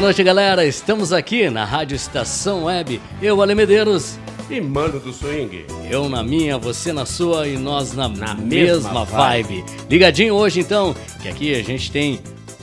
[0.00, 0.64] Boa noite, galera.
[0.64, 2.98] Estamos aqui na Rádio Estação Web.
[3.20, 4.18] Eu, Ale Medeiros.
[4.48, 5.66] E Mano do Swing.
[5.90, 8.44] Eu na minha, você na sua e nós na, na mesma,
[8.92, 9.60] mesma vibe.
[9.60, 9.64] vibe.
[9.90, 12.18] Ligadinho hoje, então, que aqui a gente tem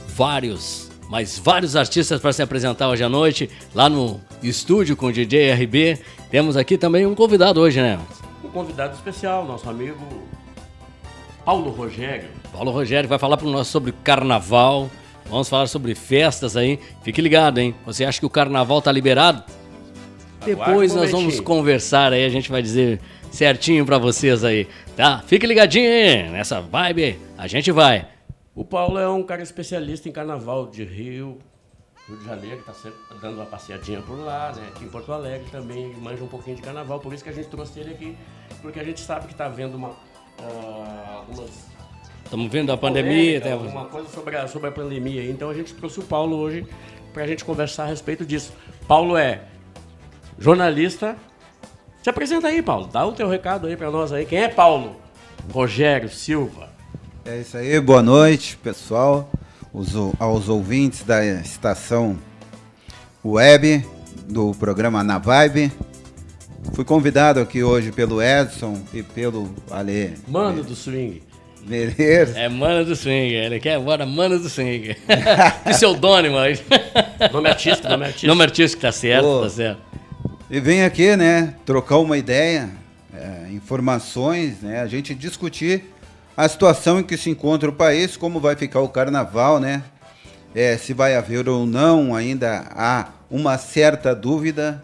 [0.08, 5.14] vários, mas vários artistas para se apresentar hoje à noite, lá no estúdio com o
[5.14, 6.00] DJ RB.
[6.32, 8.00] Temos aqui também um convidado hoje, né?
[8.44, 10.04] Um convidado especial, nosso amigo
[11.46, 12.30] Paulo Rogério.
[12.52, 14.90] Paulo Rogério vai falar para nós sobre carnaval
[15.30, 16.80] Vamos falar sobre festas aí.
[17.04, 17.76] Fique ligado, hein?
[17.86, 19.44] Você acha que o carnaval tá liberado?
[20.46, 25.22] Depois nós vamos conversar aí, a gente vai dizer certinho para vocês aí, tá?
[25.28, 28.08] Fique ligadinho aí, nessa vibe, a gente vai.
[28.56, 31.38] O Paulo é um cara especialista em carnaval de Rio,
[32.08, 34.70] Rio de Janeiro, tá sempre dando uma passeadinha por lá, né?
[34.70, 37.50] Aqui em Porto Alegre também manja um pouquinho de carnaval, por isso que a gente
[37.50, 38.18] trouxe ele aqui,
[38.62, 41.68] porque a gente sabe que tá vendo uma, uh, algumas
[42.28, 43.40] Estamos vendo a pandemia.
[43.40, 45.24] Tem alguma coisa sobre a, sobre a pandemia.
[45.32, 46.68] Então a gente trouxe o Paulo hoje
[47.14, 48.52] para a gente conversar a respeito disso.
[48.86, 49.44] Paulo é
[50.38, 51.16] jornalista.
[52.04, 52.88] Se apresenta aí, Paulo.
[52.88, 54.26] Dá o teu recado aí para nós aí.
[54.26, 54.98] Quem é Paulo?
[55.54, 56.68] Rogério Silva.
[57.24, 57.80] É isso aí.
[57.80, 59.32] Boa noite, pessoal.
[59.72, 62.18] Os, aos ouvintes da estação
[63.24, 63.86] web
[64.28, 65.72] do programa Na Vibe.
[66.74, 70.18] Fui convidado aqui hoje pelo Edson e pelo Ale.
[70.28, 71.27] Mano do Swing.
[71.66, 72.40] Beleza.
[72.40, 74.96] É Mano do Swing, ele quer agora Mano do Swing.
[75.66, 76.60] Pseudônimo aí.
[77.32, 78.28] Nome artístico, nome artístico.
[78.28, 79.42] Nome artístico, tá certo, Pô.
[79.42, 79.82] tá certo.
[80.50, 82.70] E vem aqui, né, trocar uma ideia,
[83.14, 85.84] é, informações, né, a gente discutir
[86.38, 89.84] a situação em que se encontra o país, como vai ficar o carnaval, né,
[90.56, 94.82] é, se vai haver ou não, ainda há uma certa dúvida,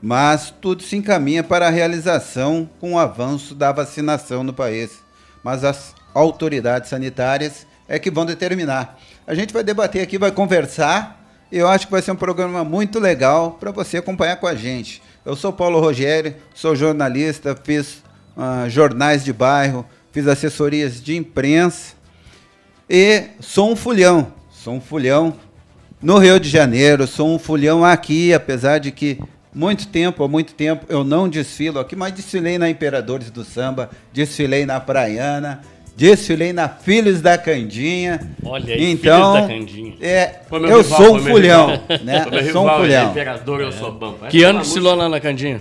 [0.00, 5.00] mas tudo se encaminha para a realização com o avanço da vacinação no país.
[5.42, 8.98] Mas as autoridades sanitárias é que vão determinar.
[9.26, 11.20] A gente vai debater aqui, vai conversar.
[11.50, 15.02] Eu acho que vai ser um programa muito legal para você acompanhar com a gente.
[15.24, 18.02] Eu sou Paulo Rogério, sou jornalista, fiz
[18.36, 21.94] uh, jornais de bairro, fiz assessorias de imprensa
[22.88, 24.32] e sou um fulhão.
[24.50, 25.34] Sou um fulhão
[26.02, 29.18] no Rio de Janeiro, sou um fulhão aqui, apesar de que
[29.52, 33.90] muito tempo, há muito tempo eu não desfilo aqui, mas desfilei na Imperadores do Samba,
[34.12, 35.60] desfilei na Praiana,
[36.00, 38.18] Desfilei na Filhos da Candinha.
[38.42, 39.94] Olha aí, então, Filhos da Candinha.
[40.00, 41.68] É, eu rival, sou um fulhão,
[42.02, 42.24] né?
[42.32, 43.10] Eu sou um fulhão.
[43.10, 44.14] Imperador, eu sou bom.
[44.30, 45.60] Que ano desfilou lá na Candinha?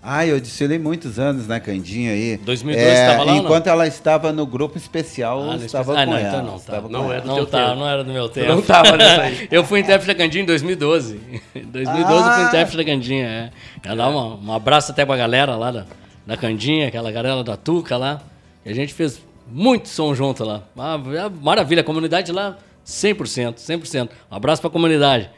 [0.00, 2.36] Ah, eu desfilei muitos anos na Candinha aí.
[2.36, 6.12] 2002 é, estava lá Enquanto ela estava no grupo especial, ah, eu estava ah, não,
[6.12, 6.42] com então ela.
[6.42, 6.80] não, tá.
[6.88, 7.80] não, era do não, tá, tempo.
[7.80, 8.46] não era do meu tempo.
[8.46, 9.48] Não estava nessa aí.
[9.50, 11.20] eu fui intérprete da Candinha em 2012.
[11.52, 12.26] Em 2012 ah.
[12.28, 13.50] eu fui intérprete da Candinha, é.
[13.82, 15.86] Quero dar uma, um abraço até pra galera lá da,
[16.24, 18.22] da Candinha, aquela galera da Tuca lá.
[18.64, 20.66] E a gente fez muito som junto lá.
[20.76, 24.10] Ah, é maravilha, a comunidade lá, 100%, 100%.
[24.30, 25.30] Um abraço para a comunidade.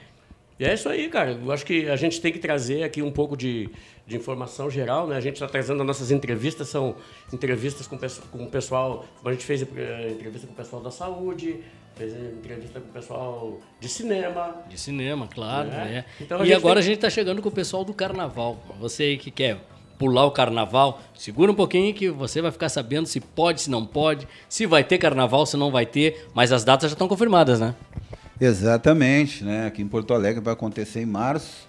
[0.59, 1.33] E é isso aí, cara.
[1.33, 3.69] Eu acho que a gente tem que trazer aqui um pouco de,
[4.07, 5.17] de informação geral, né?
[5.17, 6.97] A gente está trazendo as nossas entrevistas, são
[7.33, 11.61] entrevistas com, com o pessoal, a gente fez eh, entrevista com o pessoal da saúde,
[11.95, 14.63] fez entrevista com o pessoal de cinema.
[14.67, 15.69] De cinema, claro.
[15.69, 16.07] Né?
[16.19, 16.85] Então, e agora tem...
[16.85, 18.59] a gente está chegando com o pessoal do carnaval.
[18.81, 19.61] Você aí que quer
[19.99, 23.85] pular o carnaval, segura um pouquinho que você vai ficar sabendo se pode, se não
[23.85, 27.61] pode, se vai ter carnaval, se não vai ter, mas as datas já estão confirmadas,
[27.61, 27.75] né?
[28.41, 29.67] Exatamente, né?
[29.67, 31.67] Aqui em Porto Alegre vai acontecer em março.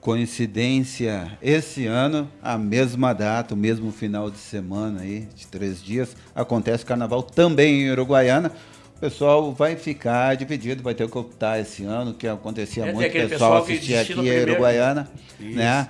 [0.00, 6.16] Coincidência, esse ano, a mesma data, o mesmo final de semana aí, de três dias,
[6.34, 8.50] acontece carnaval também em Uruguaiana.
[8.96, 13.08] O pessoal vai ficar dividido, vai ter que optar esse ano, que acontecia é, muito,
[13.08, 15.08] o pessoal, pessoal assistir aqui em Uruguaiana,
[15.40, 15.56] Isso.
[15.56, 15.88] né?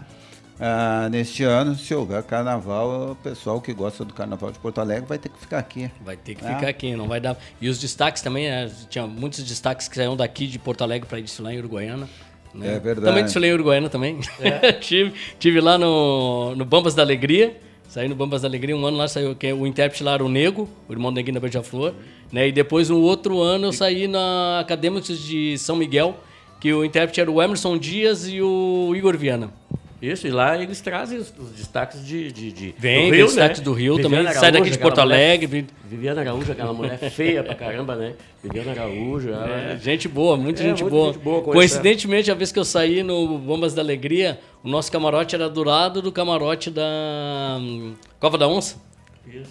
[0.64, 5.04] Ah, neste ano, se houver carnaval, o pessoal que gosta do carnaval de Porto Alegre
[5.08, 5.90] vai ter que ficar aqui.
[6.04, 6.54] Vai ter que é.
[6.54, 7.36] ficar aqui, não vai dar.
[7.60, 8.70] E os destaques também, né?
[8.88, 12.08] tinha muitos destaques que saíram daqui de Porto Alegre para desfilar em Uruguaiana.
[12.54, 12.76] Né?
[12.76, 13.08] É verdade.
[13.08, 14.20] Também desfilei em Uruguaiana também.
[14.38, 14.70] É.
[14.78, 17.56] tive, tive lá no, no Bambas da Alegria.
[17.88, 20.28] Saí no Bambas da Alegria, um ano lá saiu que o intérprete lá era o
[20.28, 21.92] Nego, o irmão do Neguinho da Beija-Flor.
[22.30, 22.48] Né?
[22.48, 26.16] E depois, um outro ano, eu saí na Acadêmicos de São Miguel,
[26.60, 29.52] que o intérprete era o Emerson Dias e o Igor Viana.
[30.02, 33.48] Isso, e lá eles trazem os, os destaques de, de, de Vem, do Rio, né?
[33.50, 35.46] do Rio Viviana também, Araújo, sai daqui de Porto mulher- Alegre.
[35.46, 38.14] vem- Viviana Araújo, aquela mulher feia pra caramba, né?
[38.42, 39.48] Viviana Araújo, ela...
[39.48, 41.12] É, gente boa, muita É, gente boa.
[41.12, 45.36] gente boa Coincidentemente, a vez que eu saí no Bombas da Alegria, o nosso camarote
[45.36, 48.76] era do lado do camarote da hum, Cova da Onça.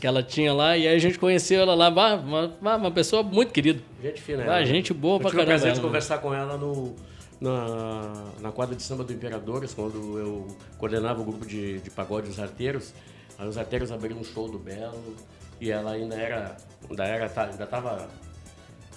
[0.01, 3.23] Que ela tinha lá, e aí a gente conheceu ela lá, uma, uma, uma pessoa
[3.23, 3.79] muito querida.
[4.03, 4.43] Gente fina.
[4.43, 4.65] Ah, ela.
[4.65, 5.85] gente boa Eu pra tive caramba, prazer de né?
[5.85, 6.93] conversar com ela no,
[7.41, 10.47] na, na quadra de samba do Imperadores, quando eu
[10.77, 12.93] coordenava o grupo de, de pagode Os Arteiros.
[13.37, 15.15] Aí os Arteiros abriram um show do Belo
[15.59, 16.55] e ela ainda era,
[16.87, 18.07] ainda era, ainda tava,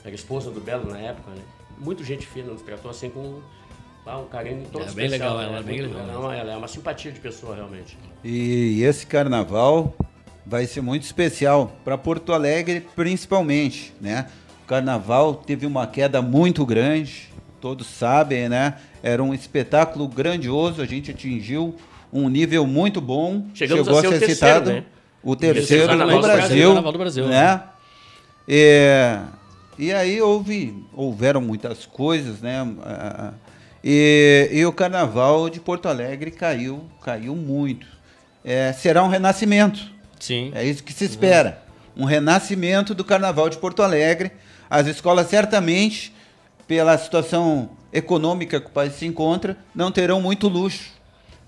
[0.04, 1.42] era esposa do Belo na época, né?
[1.78, 3.40] Muito gente fina, nos tratou assim com
[4.06, 5.44] ah, um carinho todo É bem especial, legal, né?
[5.46, 7.96] ela é bem legal ela é uma- ela é uma simpatia de pessoa, realmente.
[8.22, 9.94] E esse carnaval
[10.44, 14.28] vai ser muito especial para Porto Alegre, principalmente, né?
[14.62, 17.32] O carnaval teve uma queda muito grande,
[17.64, 18.74] todos sabem, né?
[19.02, 21.74] Era um espetáculo grandioso, a gente atingiu
[22.12, 23.46] um nível muito bom.
[23.54, 24.84] Chegamos chegou a ser o terceiro, citado né?
[25.22, 27.62] o terceiro carnaval no do Brasil, do Brasil, né?
[28.46, 29.18] É,
[29.78, 32.68] e aí houve, houveram muitas coisas, né?
[32.84, 33.32] Ah,
[33.82, 37.86] E, e o carnaval de Porto Alegre caiu, caiu muito.
[38.44, 39.80] É, será um renascimento.
[40.20, 40.52] Sim.
[40.54, 41.62] É isso que se espera.
[41.96, 44.32] Um renascimento do Carnaval de Porto Alegre.
[44.68, 46.13] As escolas, certamente,
[46.66, 50.92] pela situação econômica que o país se encontra, não terão muito luxo,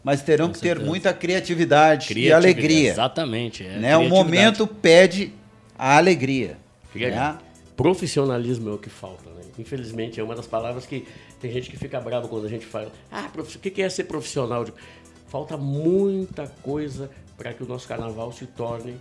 [0.05, 0.89] mas terão Com que ter certeza.
[0.89, 2.91] muita criatividade, e Criatividade, alegria.
[2.91, 3.67] Exatamente.
[3.67, 3.97] É, né?
[3.97, 5.33] O momento pede
[5.79, 6.59] a alegria.
[6.95, 7.39] Né?
[7.77, 9.43] Profissionalismo é o que falta, né?
[9.59, 11.07] Infelizmente, é uma das palavras que
[11.41, 12.91] tem gente que fica brava quando a gente fala.
[13.11, 14.65] Ah, o que é ser profissional?
[14.65, 14.77] Digo,
[15.29, 18.97] Falta muita coisa para que o nosso carnaval se torne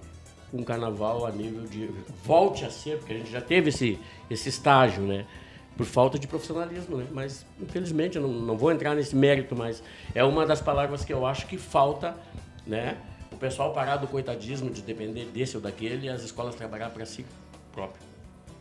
[0.53, 1.89] um carnaval a nível de.
[2.23, 5.25] Volte a ser, porque a gente já teve esse, esse estágio, né?
[5.75, 7.05] Por falta de profissionalismo, né?
[7.11, 9.83] Mas, infelizmente, eu não, não vou entrar nesse mérito, mas
[10.13, 12.15] é uma das palavras que eu acho que falta,
[12.65, 12.97] né?
[13.31, 17.05] O pessoal parar do coitadismo de depender desse ou daquele e as escolas trabalhar para
[17.05, 17.25] si
[17.73, 18.01] próprio.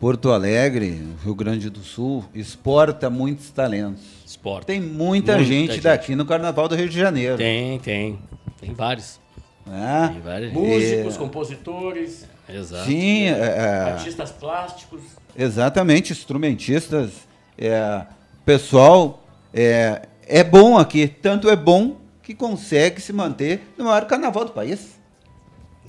[0.00, 4.02] Porto Alegre, Rio Grande do Sul, exporta muitos talentos.
[4.26, 4.66] Esporte.
[4.66, 5.82] Tem muita, Muita gente, gente.
[5.82, 7.36] daqui no Carnaval do Rio de Janeiro.
[7.36, 8.18] Tem, tem.
[8.60, 9.20] Tem vários.
[9.64, 10.10] né?
[10.12, 10.52] Tem vários.
[10.52, 12.84] Músicos, compositores, Exato.
[12.84, 15.00] Sim, é, é, artistas plásticos.
[15.36, 17.10] Exatamente, instrumentistas.
[17.56, 18.04] É,
[18.44, 19.22] pessoal
[19.52, 24.52] é, é bom aqui, tanto é bom que consegue se manter no maior carnaval do
[24.52, 24.98] país.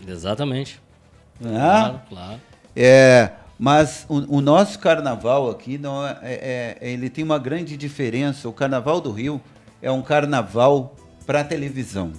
[0.07, 0.79] Exatamente.
[1.39, 1.51] né?
[1.51, 2.41] Claro, claro.
[2.75, 7.77] É, mas o, o nosso carnaval aqui não é, é- é- ele tem uma grande
[7.77, 8.49] diferença.
[8.49, 9.41] O carnaval do Rio
[9.81, 10.93] é um carnaval
[11.25, 12.11] para televisão.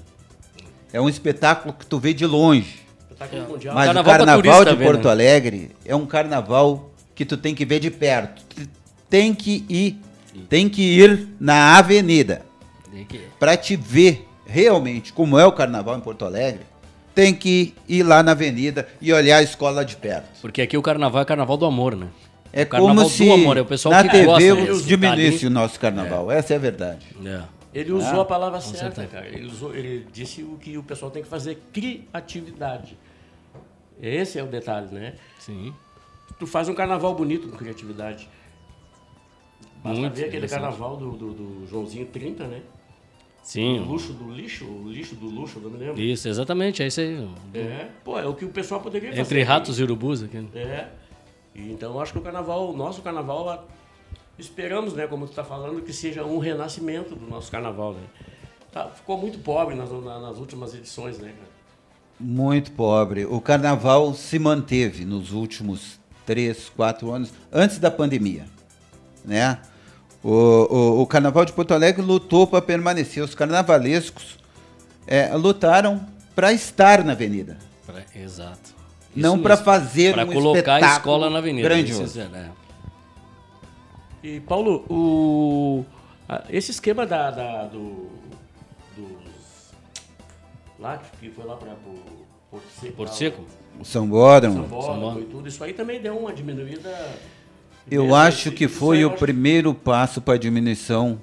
[0.92, 2.86] É um espetáculo que tu vê de longe.
[3.48, 3.74] Mundial.
[3.74, 5.10] Mas carnaval o carnaval de ver, Porto né?
[5.10, 8.42] Alegre é um carnaval que tu tem que ver de perto.
[8.54, 8.68] Tu
[9.10, 9.98] tem que ir,
[10.48, 12.42] tem que ir na avenida
[12.92, 16.60] Tem que- para te ver realmente como é o carnaval em Porto Alegre.
[17.14, 20.28] Tem que ir lá na avenida e olhar a escola de perto.
[20.42, 22.08] Porque aqui o carnaval é carnaval do amor, né?
[22.52, 25.40] É O carnaval como do se amor, é o pessoal na que TV gosta diminuísse
[25.40, 26.30] Tá o nosso carnaval.
[26.30, 27.06] Essa é a verdade.
[27.24, 27.40] É.
[27.74, 29.06] Ele usou Ah, a palavra certa, certeza.
[29.08, 29.26] cara.
[29.28, 32.96] Ele, usou, ele disse o que o pessoal tem que fazer, criatividade.
[34.00, 35.14] Esse é o detalhe, né?
[35.38, 35.72] Sim.
[36.38, 38.28] Tu faz um carnaval bonito com criatividade.
[39.82, 42.62] Basta Muito ver aquele carnaval do, do, do Joãozinho 30, né?
[43.42, 43.78] O Sim.
[43.78, 46.00] luxo do lixo, o lixo do luxo, não me lembro.
[46.00, 46.82] Isso, exatamente.
[46.82, 47.28] É isso aí.
[47.54, 49.20] É, pô, é o que o pessoal poderia fazer.
[49.22, 50.38] Entre ratos e urubus aqui.
[50.38, 50.48] né?
[50.54, 50.88] É.
[51.54, 53.66] E então eu acho que o carnaval, o nosso carnaval,
[54.38, 58.02] esperamos, né, como tu está falando, que seja um renascimento do nosso carnaval, né?
[58.72, 61.48] Tá, ficou muito pobre nas, na- nas últimas edições, né, cara?
[62.18, 63.24] Muito pobre.
[63.26, 68.44] O carnaval se manteve nos últimos três, quatro anos, antes da pandemia.
[69.24, 69.58] Né?
[70.22, 73.22] O, o, o Carnaval de Porto Alegre lutou para permanecer.
[73.22, 74.38] Os carnavalescos
[75.06, 76.04] é, lutaram
[76.34, 77.56] para estar na avenida,
[77.86, 78.74] Pra- Exato.
[79.14, 79.64] não Isso para mesmo.
[79.64, 81.68] fazer Pra um colocar a espetáculo escola na avenida.
[81.68, 82.02] grandioso.
[82.04, 82.50] Isso é, né?
[84.22, 85.84] E, Paulo, o,
[86.28, 88.08] a- esse esquema da, da- do,
[88.96, 89.70] dos...
[90.80, 91.74] Lá, que foi lá para
[92.50, 92.96] Porto Seco.
[92.96, 93.44] Porto lá, Seco?
[93.80, 94.54] O São Bódromo.
[94.54, 95.20] São São Bódromo Bódromo.
[95.20, 96.90] e tudo, isso aí também deu uma diminuída...
[97.88, 101.20] Eu acho que foi o acho- primeiro passo para a diminuição,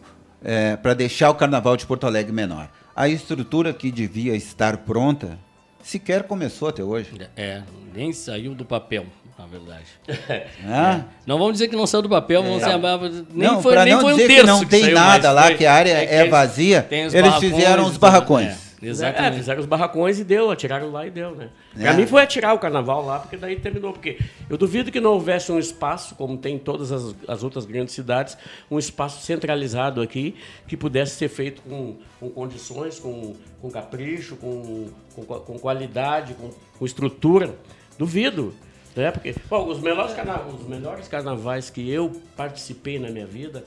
[0.82, 2.70] para deixar o Carnaval de Porto Alegre menor.
[2.96, 5.38] A estrutura que devia estar pronta
[5.82, 7.10] sequer começou até hoje.
[7.36, 7.62] É,
[7.94, 9.06] nem saiu do papel,
[9.38, 9.84] na verdade.
[10.64, 11.04] né?
[11.26, 14.00] Não vamos dizer que não saiu do papel, vamos dizer, nem não, foi, nem não
[14.02, 16.06] foi um dizer terço que não tem saiu, nada lá, foi- que a área é
[16.06, 18.63] que é, eles- vazia, eles barracões fizeram os barracões.
[18.90, 19.34] Exatamente.
[19.34, 21.50] É, fizeram os barracões e deu, atiraram lá e deu, né?
[21.78, 21.82] É.
[21.82, 23.94] Pra mim foi atirar o carnaval lá, porque daí terminou.
[23.94, 27.66] Porque eu duvido que não houvesse um espaço, como tem em todas as, as outras
[27.66, 28.38] grandes cidades,
[28.70, 30.36] um espaço centralizado aqui,
[30.68, 36.52] que pudesse ser feito com, com condições, com, com capricho, com, com, com qualidade, com,
[36.78, 37.56] com estrutura.
[37.98, 38.54] Duvido.
[38.96, 39.12] Né?
[39.12, 40.16] Porque, bom, os melhores,
[40.60, 43.64] os melhores carnavais que eu participei na minha vida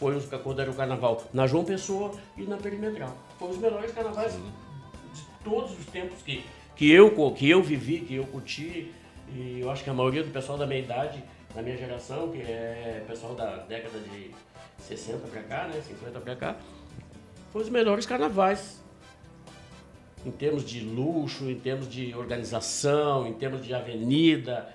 [0.00, 3.14] foi os, quando era o carnaval na João Pessoa e na Perimetral.
[3.38, 6.42] Foi os melhores carnavais de todos os tempos que,
[6.74, 8.94] que, eu, que eu vivi, que eu curti.
[9.28, 11.22] E eu acho que a maioria do pessoal da minha idade,
[11.54, 14.30] da minha geração, que é pessoal da década de
[14.78, 16.56] 60 para cá, né, 50 para cá,
[17.52, 18.82] foi os melhores carnavais.
[20.24, 24.74] Em termos de luxo, em termos de organização, em termos de avenida,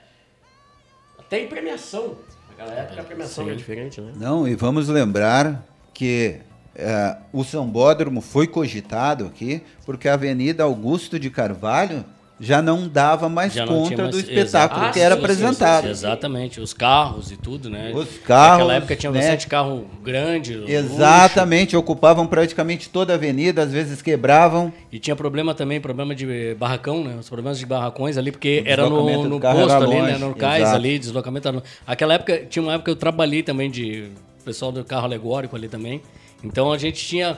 [1.17, 2.15] até em premiação.
[2.57, 3.49] Naquela época a premiação Sim.
[3.49, 4.13] era diferente, né?
[4.15, 6.37] Não, e vamos lembrar que
[6.75, 12.05] é, o Sambódromo foi cogitado aqui porque a Avenida Augusto de Carvalho
[12.39, 15.81] já não dava mais já conta mais, do espetáculo que era apresentado.
[15.81, 17.91] Sim, sim, exatamente, os carros e tudo, né?
[17.93, 18.59] Os carros.
[18.59, 19.19] Naquela época tinha né?
[19.19, 20.63] bastante carro grande.
[20.67, 21.79] Exatamente, luxo.
[21.79, 24.71] ocupavam praticamente toda a avenida, às vezes quebravam.
[24.91, 27.17] E tinha problema também, problema de barracão, né?
[27.19, 30.17] Os problemas de barracões ali, porque era no, no posto ali, né?
[30.17, 30.75] No cais Exato.
[30.77, 31.63] ali, deslocamento.
[31.85, 34.11] Aquela Aquela época, tinha uma época que eu trabalhei também de
[34.43, 36.03] pessoal do carro alegórico ali também.
[36.43, 37.35] Então a gente tinha,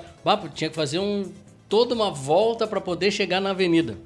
[0.54, 1.32] tinha que fazer um,
[1.70, 3.98] toda uma volta para poder chegar na avenida.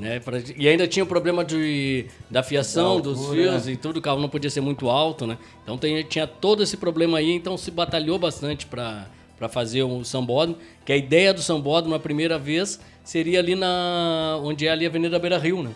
[0.00, 0.18] Né?
[0.18, 3.72] Pra, e ainda tinha o problema de, da fiação altura, dos fios né?
[3.72, 5.36] e tudo, o carro não podia ser muito alto, né?
[5.62, 9.06] Então tem, tinha todo esse problema aí, então se batalhou bastante para
[9.50, 14.66] fazer o sambódromo, que a ideia do sambódromo, a primeira vez, seria ali na onde
[14.66, 15.70] é ali a Avenida Beira Rio, né?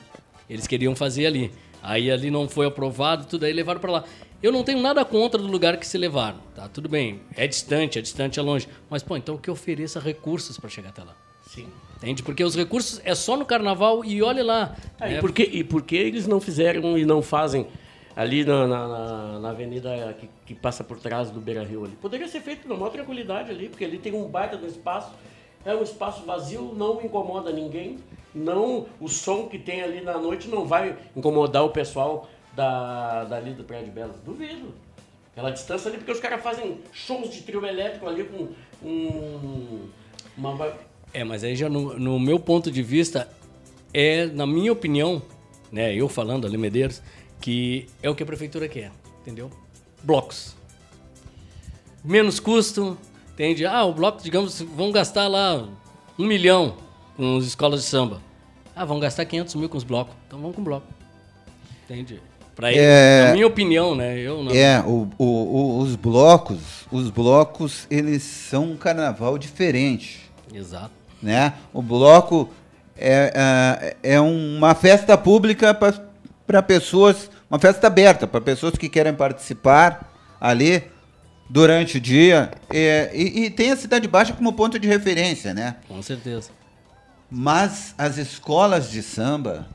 [0.48, 1.52] Eles queriam fazer ali.
[1.82, 4.04] Aí ali não foi aprovado, tudo aí levaram para lá.
[4.42, 6.66] Eu não tenho nada contra do lugar que se levaram, tá?
[6.68, 8.68] Tudo bem, é distante, é distante, é longe.
[8.88, 11.14] Mas, pô, então que ofereça recursos para chegar até lá.
[11.46, 11.66] Sim.
[12.04, 12.22] Entende?
[12.22, 14.76] Porque os recursos é só no carnaval e olha lá.
[15.00, 15.16] Ah, né?
[15.16, 17.66] e, por que, e por que eles não fizeram e não fazem
[18.14, 21.96] ali na, na, na avenida que, que, passa por trás do Beira Rio ali?
[21.96, 25.12] Poderia ser feito com maior tranquilidade ali, porque ali tem um baita do espaço.
[25.64, 27.98] É um espaço vazio, não incomoda ninguém.
[28.34, 33.54] Não, o som que tem ali na noite não vai incomodar o pessoal da, dali
[33.54, 34.16] do Prédio Belas.
[34.26, 34.74] Duvido.
[35.32, 38.48] Aquela distância ali, porque os caras fazem shows de trio elétrico ali com
[38.86, 39.88] um,
[40.36, 40.54] uma
[41.14, 43.28] é, mas aí já no, no, meu ponto de vista,
[43.94, 45.22] é, na minha opinião,
[45.70, 47.00] né, eu falando ali Medeiros,
[47.40, 48.90] que é o que a prefeitura quer,
[49.22, 49.48] entendeu?
[50.02, 50.56] Blocos.
[52.04, 52.98] Menos custo,
[53.32, 53.64] entende?
[53.64, 55.68] Ah, o bloco, digamos, vão gastar lá
[56.18, 56.76] um milhão
[57.16, 58.20] com as escolas de samba.
[58.74, 60.16] Ah, vão gastar 500 mil com os blocos.
[60.26, 60.86] Então vamos com bloco.
[61.84, 62.20] Entende?
[62.56, 64.18] Para é, na minha opinião, né?
[64.18, 64.52] Eu não...
[64.52, 70.30] É, o, o, o, os blocos, os blocos, eles são um carnaval diferente.
[70.52, 71.54] Exato né?
[71.72, 72.50] O bloco
[72.96, 75.74] é, é, é uma festa pública
[76.46, 80.84] para pessoas, uma festa aberta para pessoas que querem participar ali
[81.48, 85.76] durante o dia e, e, e, tem a Cidade Baixa como ponto de referência, né?
[85.88, 86.50] Com certeza.
[87.30, 89.66] Mas as escolas de samba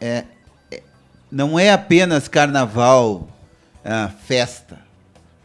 [0.00, 0.24] é,
[0.70, 0.82] é
[1.30, 3.28] não é apenas carnaval
[3.84, 4.78] é, festa,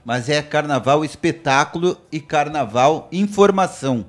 [0.03, 4.05] mas é carnaval espetáculo e carnaval informação.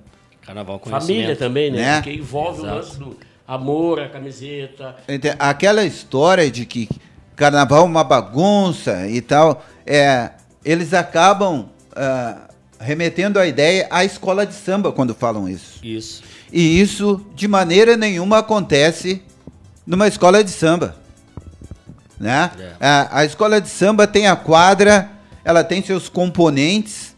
[0.50, 1.78] Carnaval Família também, né?
[1.78, 1.95] né?
[1.97, 2.73] Porque envolve Exato.
[2.73, 3.16] o lance do
[3.47, 4.97] amor, a camiseta.
[5.38, 6.88] Aquela história de que
[7.37, 10.30] carnaval é uma bagunça e tal, é,
[10.64, 12.40] eles acabam uh,
[12.80, 15.78] remetendo a ideia à escola de samba quando falam isso.
[15.85, 16.25] Isso.
[16.52, 19.23] E isso, de maneira nenhuma, acontece
[19.87, 20.97] numa escola de samba.
[22.19, 22.50] Né?
[22.59, 22.73] É.
[22.80, 25.12] A, a escola de samba tem a quadra,
[25.45, 27.14] ela tem seus componentes,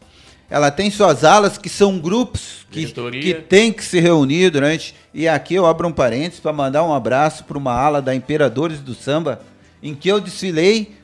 [0.53, 4.95] ela tem suas alas que são grupos que, que tem que se reunir durante.
[5.15, 8.81] E aqui eu abro um parênteses para mandar um abraço para uma ala da Imperadores
[8.81, 9.41] do Samba,
[9.83, 10.95] em que eu desfilei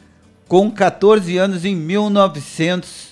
[0.46, 3.08] com 14 anos em 1900.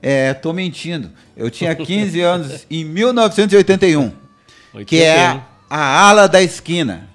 [0.00, 1.10] É, tô mentindo.
[1.36, 4.12] Eu tinha 15 anos em 1981,
[4.72, 4.84] 81.
[4.84, 7.08] que é a ala da esquina,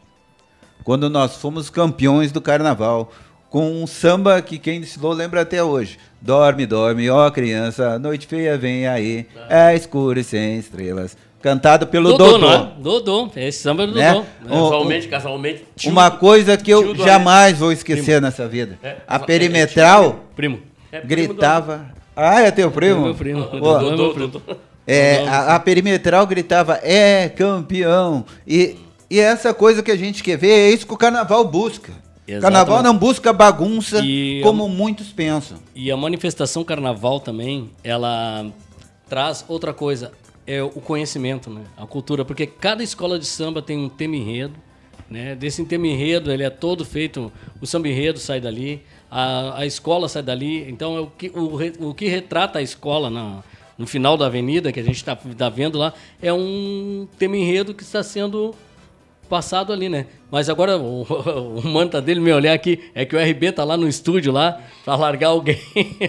[0.84, 3.14] quando nós fomos campeões do carnaval
[3.50, 5.98] com um samba que quem desfilou lembra até hoje.
[6.22, 11.16] Dorme, dorme, ó criança, noite feia vem aí, é escuro e sem estrelas.
[11.42, 12.26] Cantado pelo Dodô.
[12.26, 12.72] Dodô, não é?
[12.80, 14.14] Dodô, esse samba é do né?
[14.14, 14.26] Dodô.
[14.64, 15.64] Casualmente, casualmente.
[15.76, 18.22] Tio, uma coisa que eu jamais vou esquecer primo.
[18.22, 18.80] nessa vida.
[18.82, 20.60] É, a perimetral primo.
[20.92, 21.86] É, gritava.
[22.16, 23.02] Ah, é teu primo?
[23.02, 23.42] É meu primo.
[23.46, 24.42] Dodô, é meu primo.
[24.88, 28.26] É, a, a, perimetral gritava, é campeão.
[28.48, 28.78] E,
[29.10, 31.92] e essa coisa que a gente quer ver é isso que o carnaval busca.
[32.28, 32.42] Exatamente.
[32.42, 35.58] Carnaval não busca bagunça e como a, muitos pensam.
[35.74, 38.46] E a manifestação carnaval também, ela
[39.08, 40.12] traz outra coisa,
[40.46, 41.62] é o conhecimento, né?
[41.78, 44.56] A cultura, porque cada escola de samba tem um tema enredo,
[45.10, 45.36] né?
[45.36, 47.32] Desse tema enredo, ele é todo feito,
[47.62, 51.90] o samba enredo sai dali, a, a escola sai dali, então é o que, o,
[51.90, 53.42] o que retrata a escola na,
[53.78, 57.74] no final da avenida, que a gente está tá vendo lá, é um tema enredo
[57.74, 58.54] que está sendo
[59.28, 60.08] passado ali, né?
[60.32, 61.04] Mas agora o,
[61.64, 64.62] o manta dele me olhar aqui é que o RB tá lá no estúdio lá
[64.84, 65.60] para largar alguém.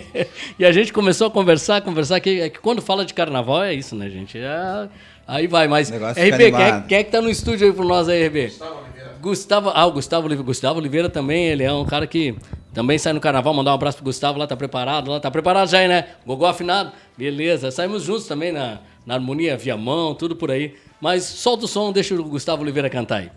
[0.59, 3.75] e a gente começou a conversar, conversar que é que quando fala de carnaval é
[3.75, 4.39] isso, né, gente?
[4.39, 4.89] É,
[5.27, 8.09] aí vai, mas RB, quem é, quem é que tá no estúdio aí pro nós
[8.09, 8.47] aí, RB?
[8.47, 9.17] Gustavo Oliveira.
[9.21, 12.37] Gustavo, ah, o Gustavo Oliveira, Gustavo Oliveira também, ele é um cara que
[12.73, 15.69] também sai no carnaval, mandar um abraço pro Gustavo lá, tá preparado lá, tá preparado
[15.69, 16.05] já aí, né?
[16.25, 16.93] Gogó afinado.
[17.17, 20.75] Beleza, saímos juntos também na, na harmonia, via mão, tudo por aí.
[21.01, 23.31] Mas solta o som, deixa o Gustavo Oliveira cantar aí.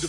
[0.00, 0.08] Do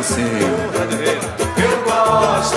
[0.00, 0.06] Eu
[1.84, 2.56] gosto,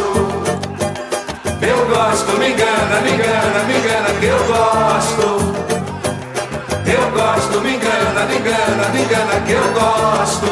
[1.62, 5.54] eu gosto, me engana, me engana, me engana, que eu gosto.
[6.88, 10.48] Eu gosto, me engana, me engana, me engana, que eu gosto.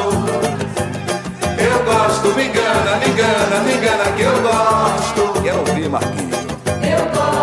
[1.58, 5.41] Eu gosto, me engana, me engana, me engana, que eu gosto.
[5.41, 6.41] Quero ouvir, Marquinhos.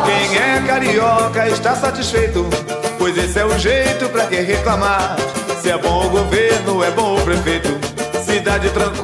[0.04, 2.46] Quem é carioca está satisfeito,
[2.98, 5.16] pois esse é o jeito pra quem reclamar.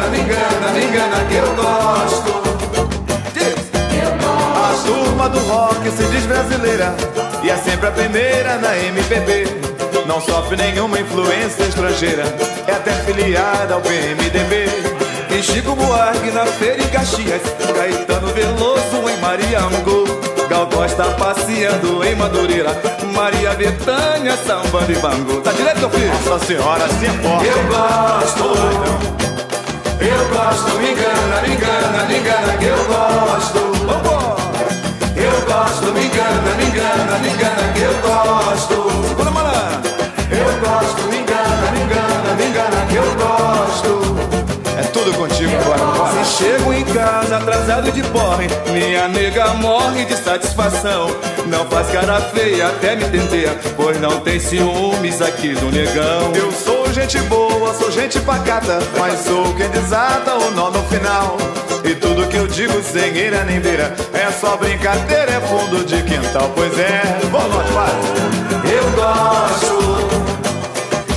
[0.00, 2.30] engana, me engana, me engana que eu gosto.
[3.36, 3.60] Eu.
[4.56, 6.94] A turma do rock se diz brasileira
[7.42, 9.46] e é sempre a primeira na MPB.
[10.06, 12.24] Não sofre nenhuma influência estrangeira,
[12.66, 14.66] é até filiada ao PMDB.
[15.28, 17.42] Tem Chico Buarque na feira em Caxias,
[17.76, 20.04] Caetano Veloso em Mariango,
[20.48, 22.70] Gal Costa passeando em Madureira,
[23.14, 25.40] Maria Bethânia sambando em Bangu.
[25.42, 26.12] Tá direito, meu filho?
[26.28, 27.46] Nossa senhora, assim é forte.
[27.46, 29.39] Eu gosto,
[30.00, 33.58] eu gosto, me engana, me engana, me engana que eu gosto.
[35.16, 38.74] Eu gosto, me engana, me engana, me engana que eu gosto.
[40.30, 44.00] Eu gosto, me engana, me engana, me engana que eu gosto.
[44.78, 46.24] É tudo contigo agora, bora.
[46.24, 51.08] Se chego em casa atrasado de porre, minha nega morre de satisfação.
[51.46, 56.32] Não faz cara feia até me entender, pois não tem ciúmes aqui do negão.
[56.34, 61.36] Eu sou gente boa, sou gente pacata, mas sou quem desata o nó no final.
[61.84, 66.02] E tudo que eu digo sem ira nem beira é só brincadeira, é fundo de
[66.02, 67.20] quintal, pois é.
[67.30, 67.92] Vamos lá, vai.
[68.72, 69.78] Eu gosto,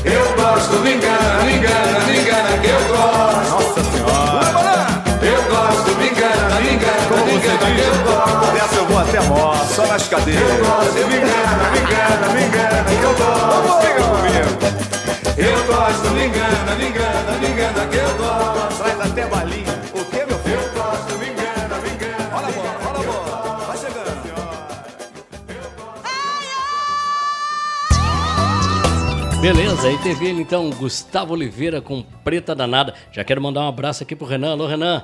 [0.06, 3.50] eu gosto, me engana, me engana, me engana que eu gosto.
[3.50, 5.04] Nossa senhora.
[5.22, 8.58] Eu gosto, me engana, me engana, me engana que eu gosto.
[8.64, 10.42] Essa eu vou até a morte, só nas cadeiras.
[10.50, 13.82] Eu gosto, me engana, me engana, me engana que eu gosto.
[13.82, 15.03] Fica comigo.
[15.36, 18.78] Eu gosto, me engana, me engana, me engana que eu gosto.
[18.78, 19.82] Traz até balinha.
[19.92, 20.60] O que, meu filho?
[20.60, 22.30] Eu gosto, me engana, me engana.
[22.36, 23.66] Olha a bola, olha a bola.
[23.66, 24.14] Vai chegando.
[29.42, 32.94] Beleza, aí teve ele então, Gustavo Oliveira com Preta Danada.
[33.12, 34.52] Já quero mandar um abraço aqui pro Renan.
[34.52, 35.04] Alô, Renan.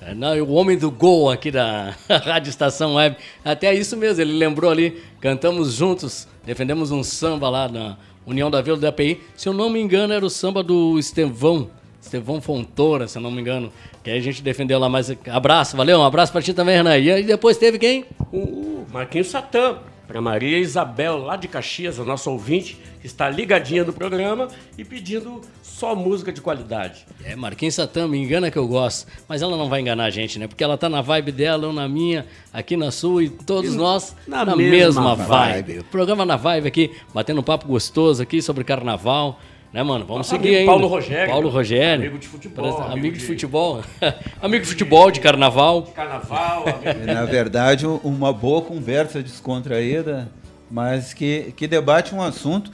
[0.00, 3.16] Renan, o homem do gol aqui da Rádio Estação Web.
[3.42, 8.60] Até isso mesmo, ele lembrou ali, cantamos juntos, defendemos um samba lá na União da
[8.60, 9.20] Vila do API.
[9.36, 13.30] Se eu não me engano, era o samba do Estevão, Estevão Fontoura, se eu não
[13.30, 13.72] me engano.
[14.02, 16.96] Que aí a gente defendeu lá, mas abraço, valeu, um abraço pra ti também, Renan.
[16.98, 18.04] E aí depois teve quem?
[18.32, 19.76] O Marquinhos Satã,
[20.10, 24.84] para Maria Isabel, lá de Caxias, a nossa ouvinte, que está ligadinha no programa e
[24.84, 27.06] pedindo só música de qualidade.
[27.24, 29.06] É, Marquinhos Satã, me engana que eu gosto.
[29.28, 30.48] Mas ela não vai enganar a gente, né?
[30.48, 34.16] Porque ela tá na vibe dela, eu na minha, aqui na sua e todos nós
[34.26, 35.78] na na, mesma mesma, vibe.
[35.78, 39.38] O programa na vibe aqui, batendo um papo gostoso aqui sobre carnaval.
[39.72, 40.04] Né, mano?
[40.04, 40.66] Vamos Nosso seguir aí.
[40.66, 41.30] Paulo Rogério.
[41.30, 42.02] Paulo Rogério.
[42.06, 43.82] Amigo de futebol, Amigo, amigo de de- futebol.
[44.42, 45.82] amigo de futebol, de carnaval.
[45.94, 47.06] Carnaval, amigo.
[47.06, 50.28] Na verdade, um- uma boa conversa descontraída,
[50.68, 52.72] mas que, que debate um assunto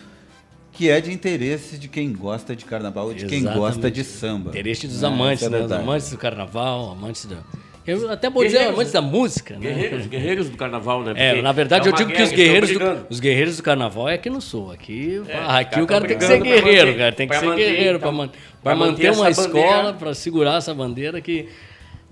[0.73, 4.51] que é de interesse de quem gosta de carnaval e de quem gosta de samba.
[4.51, 5.09] Interesse dos Né?
[5.09, 5.61] amantes, é né?
[5.65, 7.37] Os amantes do carnaval, amantes da.
[7.87, 8.85] Eu até vou dizer né?
[8.85, 9.61] da música, né?
[9.61, 11.13] Guerreiros, guerreiros do carnaval, né?
[11.15, 14.09] É, Porque na verdade é eu digo que os guerreiros, do, os guerreiros do carnaval
[14.09, 14.73] é aqui no sul.
[14.73, 17.13] Aqui, ah, aqui o cara tem que ser guerreiro, manter- cara.
[17.13, 18.09] Tem que ser manter, guerreiro então,
[18.63, 21.49] para man, manter manter uma escola, para segurar essa bandeira que.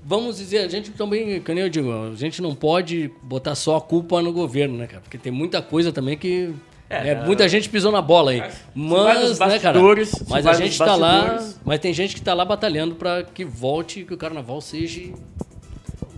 [0.06, 3.80] Vamos dizer, a gente também, nem eu digo, a gente não pode botar só a
[3.80, 5.00] culpa no governo, né, cara?
[5.00, 6.50] Porque tem muita coisa também que.
[6.90, 8.42] É, né, muita gente pisou na bola aí.
[8.74, 9.80] Mas, né, cara?
[10.28, 11.42] Mas a gente tá lá.
[11.64, 15.10] Mas tem gente que tá lá batalhando para que volte e que o carnaval seja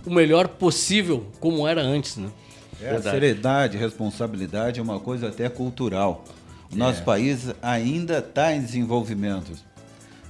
[0.07, 2.29] o melhor possível, como era antes, né?
[2.81, 6.23] É, a seriedade, responsabilidade é uma coisa até cultural.
[6.71, 9.51] O nosso país ainda está em desenvolvimento.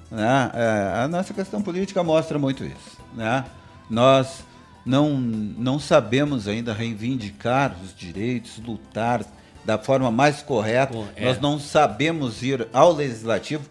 [0.09, 0.51] né?
[0.53, 2.97] É, a nossa questão política mostra muito isso.
[3.13, 3.43] né?
[3.89, 4.43] Nós
[4.85, 9.25] não, não sabemos ainda reivindicar os direitos, lutar
[9.65, 10.93] da forma mais correta.
[10.93, 11.25] Bom, é.
[11.25, 13.63] Nós não sabemos ir ao legislativo.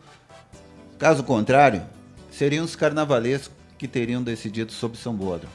[0.99, 1.83] Caso contrário,
[2.31, 5.53] seriam os carnavalescos que teriam decidido sobre São Bódromo.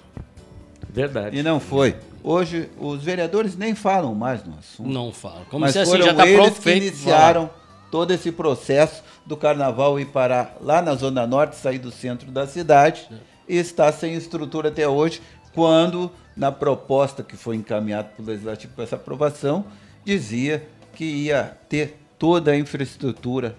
[0.91, 1.37] Verdade.
[1.37, 1.95] E não foi.
[2.23, 4.89] Hoje, os vereadores nem falam mais no assunto.
[4.89, 5.45] Não fala.
[5.49, 6.85] Como mas se assim foram já tá eles pronto, que feito.
[6.85, 7.49] iniciaram
[7.89, 12.45] todo esse processo do carnaval ir parar lá na Zona Norte, sair do centro da
[12.45, 13.07] cidade
[13.47, 15.21] e está sem estrutura até hoje,
[15.53, 19.65] quando, na proposta que foi encaminhada para o Legislativo com essa aprovação,
[20.05, 23.55] dizia que ia ter toda a infraestrutura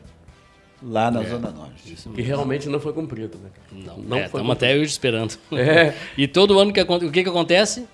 [0.82, 1.10] lá É.
[1.10, 1.94] na Zona Norte.
[2.14, 3.50] Que realmente não foi cumprido, né?
[3.84, 5.36] Não, não é, foi estamos até hoje esperando.
[5.52, 5.94] É.
[6.16, 7.86] E todo ano que o que, que acontece?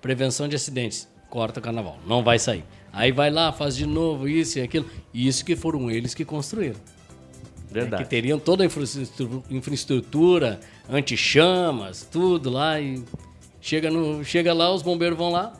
[0.00, 1.08] Prevenção de acidentes.
[1.28, 1.98] Corta o carnaval.
[2.06, 2.64] Não vai sair.
[2.92, 4.86] Aí vai lá, faz de novo isso e aquilo.
[5.14, 6.80] Isso que foram eles que construíram.
[7.70, 8.02] Verdade.
[8.02, 12.80] Que teriam toda a infraestru- infraestrutura, anti-chamas, tudo lá.
[12.80, 13.02] E
[13.60, 15.52] chega, no, chega lá, os bombeiros vão lá,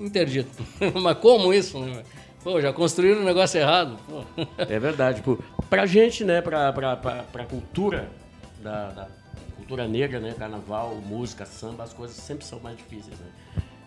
[0.00, 0.64] interdito.
[1.02, 1.78] Mas como isso?
[1.80, 2.02] né?
[2.42, 3.98] Pô, já construíram um negócio errado.
[4.08, 4.24] Pô.
[4.58, 5.18] É verdade.
[5.18, 8.08] Tipo, pra gente, né, pra, pra, pra, pra cultura,
[8.62, 9.08] da, da
[9.56, 13.26] cultura negra, né, carnaval, música, samba, as coisas sempre são mais difíceis, né?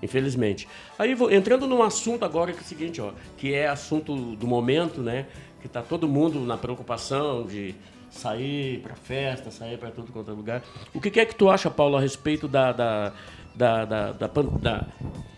[0.01, 0.67] Infelizmente.
[0.97, 4.47] Aí, vou, entrando num assunto agora que é o seguinte, ó, que é assunto do
[4.47, 5.25] momento, né,
[5.61, 7.73] que tá todo mundo na preocupação de
[8.09, 10.63] sair para festa, sair para tudo quanto é lugar.
[10.93, 13.13] O que, que é que tu acha, Paulo, a respeito da, da,
[13.55, 14.85] da, da, da, da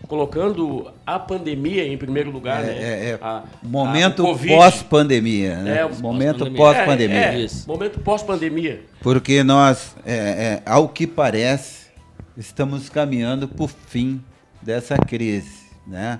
[0.08, 2.72] colocando a pandemia em primeiro lugar, É, né?
[2.80, 3.18] é, é.
[3.20, 5.78] A- momento pós-pandemia, né?
[5.80, 6.56] É, momento pós-pandemia.
[6.56, 7.16] pós-pandemia.
[7.16, 7.68] É, é, Isso.
[7.68, 8.82] momento pós-pandemia.
[9.02, 11.88] Porque nós, é, é, ao que parece,
[12.36, 14.22] estamos caminhando para o fim
[14.62, 15.68] dessa crise.
[15.86, 16.18] Né?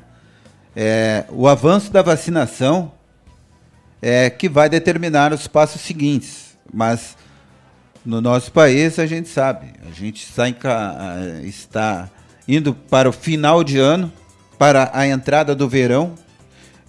[0.77, 2.93] É, o avanço da vacinação
[4.03, 6.59] é que vai determinar os passos seguintes.
[6.73, 7.17] Mas
[8.05, 12.09] no nosso país a gente sabe, a gente está, ah, está
[12.47, 14.13] indo para o final de ano,
[14.59, 16.15] para a entrada do verão.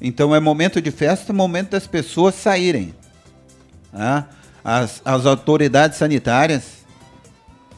[0.02, 2.94] Então é momento de festa, momento das pessoas saírem.
[3.92, 4.26] né?
[4.64, 6.86] As, as autoridades sanitárias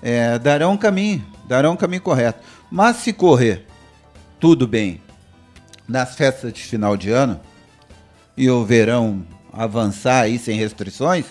[0.01, 2.39] é, darão caminho, darão caminho correto.
[2.69, 3.65] Mas se correr
[4.39, 5.01] tudo bem
[5.87, 7.39] nas festas de final de ano
[8.37, 11.25] e o verão avançar aí sem restrições,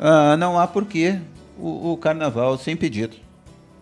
[0.00, 1.20] ah, não há porquê
[1.58, 3.16] o, o carnaval ser impedido.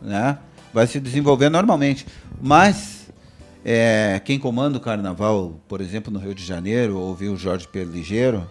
[0.02, 0.36] Né?
[0.74, 2.04] Vai se desenvolver normalmente.
[2.42, 3.08] Mas
[3.64, 7.94] é, quem comanda o carnaval, por exemplo, no Rio de Janeiro, ouviu o Jorge Pedro
[7.94, 8.50] Ligeiro,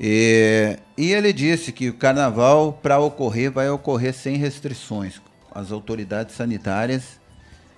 [0.00, 5.22] e, e ele disse que o carnaval, para ocorrer, vai ocorrer sem restrições.
[5.54, 7.20] As autoridades sanitárias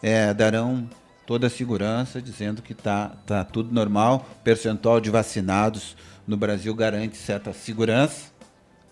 [0.03, 0.89] é, darão
[1.27, 4.27] toda a segurança, dizendo que está tá tudo normal.
[4.43, 5.95] Percentual de vacinados
[6.27, 8.34] no Brasil garante certa segurança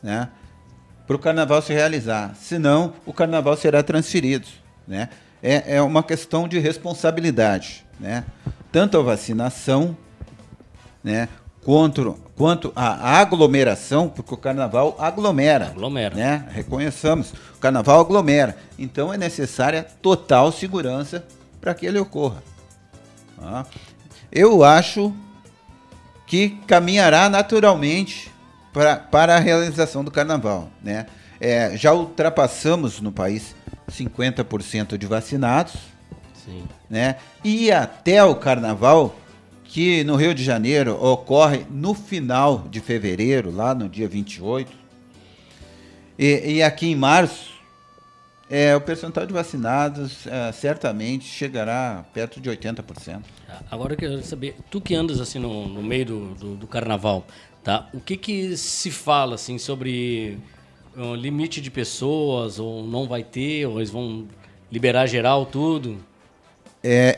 [0.02, 0.28] né,
[1.06, 2.34] para o carnaval se realizar.
[2.34, 4.46] Senão, o carnaval será transferido.
[4.86, 5.08] Né?
[5.42, 7.84] É, é uma questão de responsabilidade.
[7.98, 8.24] Né?
[8.70, 9.96] Tanto a vacinação
[11.02, 11.28] né,
[11.62, 15.66] quanto, quanto a aglomeração, porque o carnaval aglomera.
[15.66, 16.14] Aglomera.
[16.14, 16.46] Né?
[16.50, 18.56] Reconheçamos, o carnaval aglomera.
[18.78, 21.24] Então é necessária total segurança
[21.60, 22.42] para que ele ocorra.
[23.38, 23.66] Tá?
[24.30, 25.14] Eu acho
[26.26, 28.32] que caminhará naturalmente
[28.72, 30.70] pra, para a realização do carnaval.
[30.82, 31.06] Né?
[31.40, 33.54] É, já ultrapassamos no país
[33.90, 35.74] 50% de vacinados,
[36.44, 36.64] Sim.
[36.88, 37.16] né?
[37.44, 39.14] E até o carnaval,
[39.64, 44.72] que no Rio de Janeiro ocorre no final de fevereiro, lá no dia 28.
[46.18, 47.52] E, e aqui em março,
[48.50, 53.22] é, o percentual de vacinados é, certamente chegará perto de 80%.
[53.70, 57.26] Agora eu quero saber, tu que andas assim no, no meio do, do, do carnaval,
[57.62, 57.88] tá?
[57.92, 60.38] O que que se fala assim sobre
[61.18, 64.27] limite de pessoas ou não vai ter ou eles vão
[64.70, 65.98] liberar geral tudo?
[66.83, 67.16] É,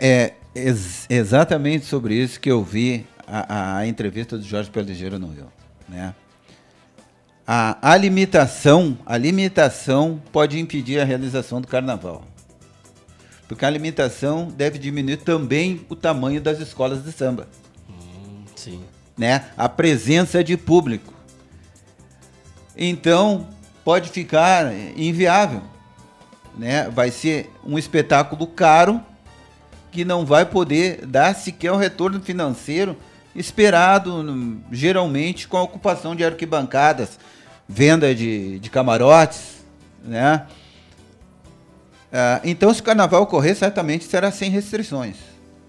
[0.55, 5.29] é ex- exatamente sobre isso que eu vi a, a- entrevista do Jorge Peligeiro no
[5.29, 5.51] Rio.
[5.89, 6.15] Né?
[7.47, 12.25] A, a limitação, a limitação pode impedir a realização do carnaval.
[13.49, 17.47] Porque a limitação deve diminuir também o tamanho das escolas de samba
[18.57, 18.83] Sim.
[19.17, 19.47] Né?
[19.57, 21.13] A presença de público.
[22.77, 23.49] Então,
[23.85, 25.63] pode ficar inviável,
[26.57, 26.89] né?
[26.91, 29.01] Vai ser um espetáculo caro
[29.93, 32.97] que não vai poder dar sequer o retorno financeiro
[33.35, 37.19] esperado geralmente com a ocupação de arquibancadas,
[37.69, 39.65] venda de, de camarotes,
[40.05, 40.47] né?
[42.13, 45.17] Ah, então, se o carnaval ocorrer, certamente será sem restrições.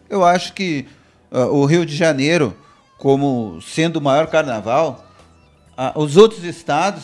[0.08, 0.86] Eu acho que
[1.32, 2.56] ah, o Rio de Janeiro,
[2.98, 5.06] como sendo o maior carnaval,
[5.78, 7.04] ah, os outros estados,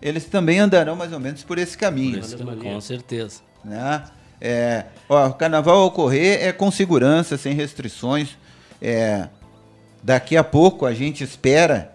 [0.00, 2.18] eles também andarão mais ou menos por esse caminho.
[2.18, 3.40] Isso, com certeza.
[3.64, 4.04] né?
[4.44, 8.36] É, ó, o carnaval ocorrer é com segurança, sem restrições.
[8.80, 9.28] É,
[10.02, 11.94] daqui a pouco a gente espera,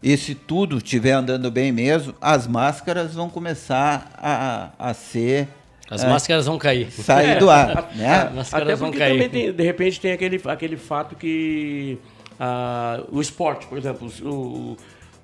[0.00, 5.48] e se tudo estiver andando bem mesmo, as máscaras vão começar a, a ser
[5.90, 6.88] As máscaras vão cair.
[6.94, 8.14] sair do ar, né?
[8.30, 9.12] As máscaras Até vão porque cair.
[9.14, 11.98] também, tem, de repente, tem aquele, aquele fato que
[12.40, 14.76] ah, o esporte, por exemplo, o,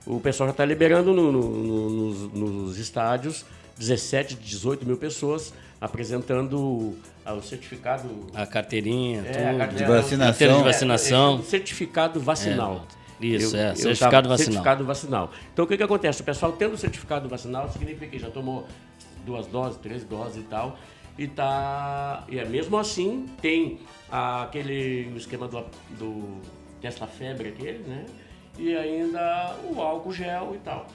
[0.06, 3.44] o pessoal já está liberando no- no- no- nos, nos estádios
[3.78, 9.58] 17, 18 mil pessoas apresentando ah, o certificado A carteirinha, É, a tudo.
[9.58, 10.54] carteira- De vacinação.
[10.56, 11.38] De É, vacinação.
[11.38, 12.86] é, certificado vacinal.
[13.20, 14.36] É, isso, é, tava- certificado vacinal.
[14.38, 15.30] Certificado vacinal.
[15.52, 16.20] Então, o que, que acontece?
[16.20, 18.66] O pessoal tendo o certificado vacinal significa que já tomou
[19.24, 20.78] duas doses, três doses e tal.
[21.18, 22.24] E tá.
[22.28, 25.64] E é mesmo assim, tem aquele esquema do,
[25.98, 26.40] do
[26.86, 28.06] testa febre aquele, né?
[28.56, 30.86] E ainda o álcool gel e tal.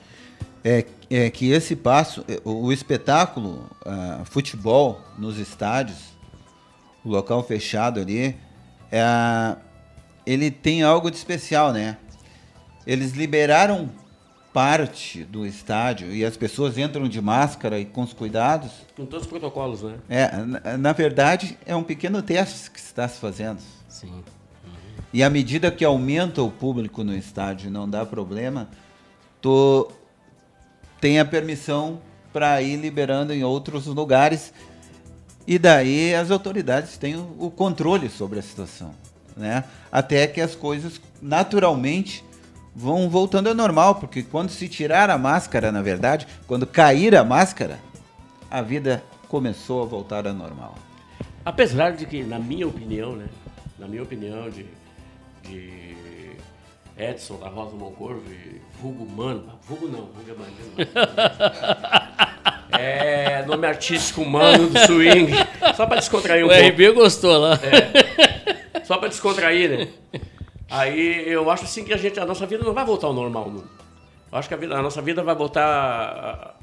[0.63, 5.97] é, é que esse passo, é, o, espetáculo, ah, futebol nos estádios,
[7.04, 8.38] o local fechado ali,
[8.91, 9.56] é,
[10.25, 11.97] ele tem algo de especial, né?
[12.88, 13.89] Eles liberaram
[14.54, 18.71] parte do estádio e as pessoas entram de máscara e com os cuidados.
[18.95, 19.97] Com todos os protocolos, né?
[20.10, 23.60] É, na, na verdade, é um pequeno teste que está se fazendo.
[23.88, 24.23] Sim.
[25.13, 28.69] E à medida que aumenta o público no estádio e não dá problema,
[29.41, 29.91] tu
[31.00, 32.00] tem a permissão
[32.32, 34.54] para ir liberando em outros lugares
[35.45, 38.93] e daí as autoridades têm o controle sobre a situação,
[39.36, 39.63] né?
[39.91, 42.24] Até que as coisas naturalmente
[42.74, 47.24] vão voltando ao normal, porque quando se tirar a máscara, na verdade, quando cair a
[47.24, 47.80] máscara,
[48.50, 50.76] a vida começou a voltar ao normal.
[51.43, 53.28] Apesar de que, na minha opinião, né?
[53.80, 54.65] Na minha opinião, de,
[55.43, 56.36] de
[56.97, 60.91] Edson da Rosa Moncorve, vulgo Mano, vulgo não, vulgo é bandido.
[62.73, 65.34] É, nome artístico Mano do Swing,
[65.75, 66.63] só para descontrair um o pouco.
[66.63, 67.60] O RB gostou lá.
[67.62, 69.88] É, só para descontrair, né?
[70.69, 73.51] Aí eu acho assim que a gente, a nossa vida não vai voltar ao normal,
[73.51, 73.63] não.
[74.32, 76.56] Eu acho que a, vida, a nossa vida vai voltar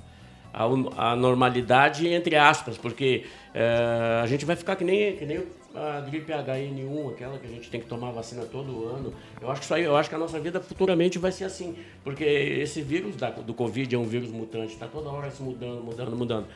[0.97, 5.43] à normalidade, entre aspas, porque é, a gente vai ficar que nem, que nem
[5.79, 9.12] a gripe H1N1, aquela que a gente tem que tomar vacina todo ano.
[9.41, 11.77] Eu acho que isso aí, eu acho que a nossa vida futuramente vai ser assim,
[12.03, 15.83] porque esse vírus da, do Covid é um vírus mutante, está toda hora se mudando,
[15.83, 16.47] mudando, mudando.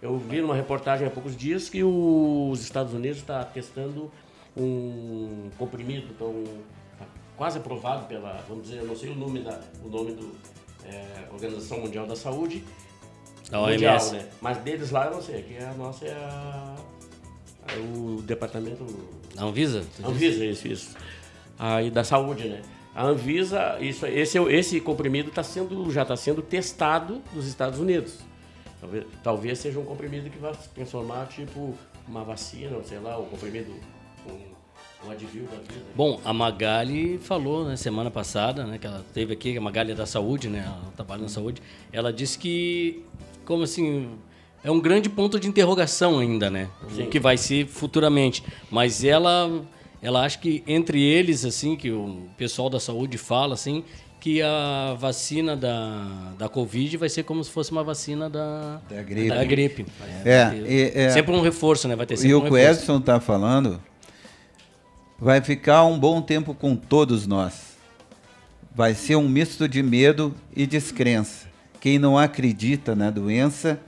[0.00, 4.10] Eu vi numa reportagem há poucos dias que os Estados Unidos está testando
[4.56, 6.42] um comprimido tão
[6.98, 10.32] tá quase aprovado pela, vamos dizer, eu não sei o nome da, o nome do
[10.84, 12.64] é, Organização Mundial da Saúde,
[13.50, 14.28] da mundial, né?
[14.40, 16.74] Mas deles lá eu não sei, aqui a nossa é a
[17.78, 18.84] o departamento.
[19.36, 19.84] A Anvisa?
[20.04, 20.96] Anvisa, isso, isso.
[21.58, 22.62] Aí da saúde, né?
[22.94, 28.18] A Anvisa, isso, esse, esse comprimido tá sendo, já está sendo testado nos Estados Unidos.
[28.80, 31.74] Talvez, talvez seja um comprimido que vai se transformar tipo
[32.06, 33.72] uma vacina, sei lá, um comprimido,
[34.26, 35.86] um, um advil da vida.
[35.94, 39.94] Bom, a Magali falou né, semana passada, né, que ela teve aqui, a Magali é
[39.94, 43.04] da saúde, né, ela trabalha na saúde, ela disse que,
[43.44, 44.10] como assim,
[44.64, 46.68] é um grande ponto de interrogação ainda, né?
[46.94, 47.04] Sim.
[47.04, 48.42] O que vai ser futuramente.
[48.70, 49.62] Mas ela,
[50.00, 53.84] ela acha que entre eles, assim, que o pessoal da saúde fala, assim,
[54.20, 59.02] que a vacina da, da Covid vai ser como se fosse uma vacina da, da
[59.02, 59.28] gripe.
[59.28, 59.86] Da gripe.
[60.24, 61.96] É, é, é, sempre um reforço, né?
[61.96, 63.80] Vai ter sempre e um o que o Edson está falando
[65.22, 67.76] vai ficar um bom tempo com todos nós.
[68.74, 71.46] Vai ser um misto de medo e descrença.
[71.80, 73.78] Quem não acredita na doença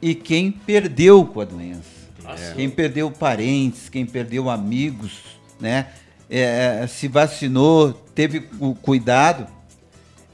[0.00, 1.98] e quem perdeu com a doença.
[2.24, 2.52] É.
[2.54, 5.22] Quem perdeu parentes, quem perdeu amigos,
[5.58, 5.86] né?
[6.28, 9.46] É, se vacinou, teve o cuidado,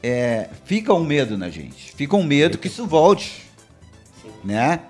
[0.03, 1.93] é, fica um medo na gente.
[1.93, 3.45] Fica um medo que isso volte,
[4.43, 4.81] né?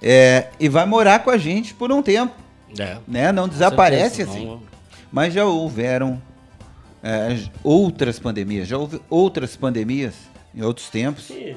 [0.00, 2.34] É, e vai morar com a gente por um tempo,
[2.78, 2.98] é.
[3.08, 3.32] né?
[3.32, 4.46] Não desaparece certeza, assim.
[4.46, 4.62] Não...
[5.10, 6.20] Mas já houveram
[7.02, 10.14] é, outras pandemias, já houve outras pandemias
[10.54, 11.24] em outros tempos.
[11.24, 11.54] Sim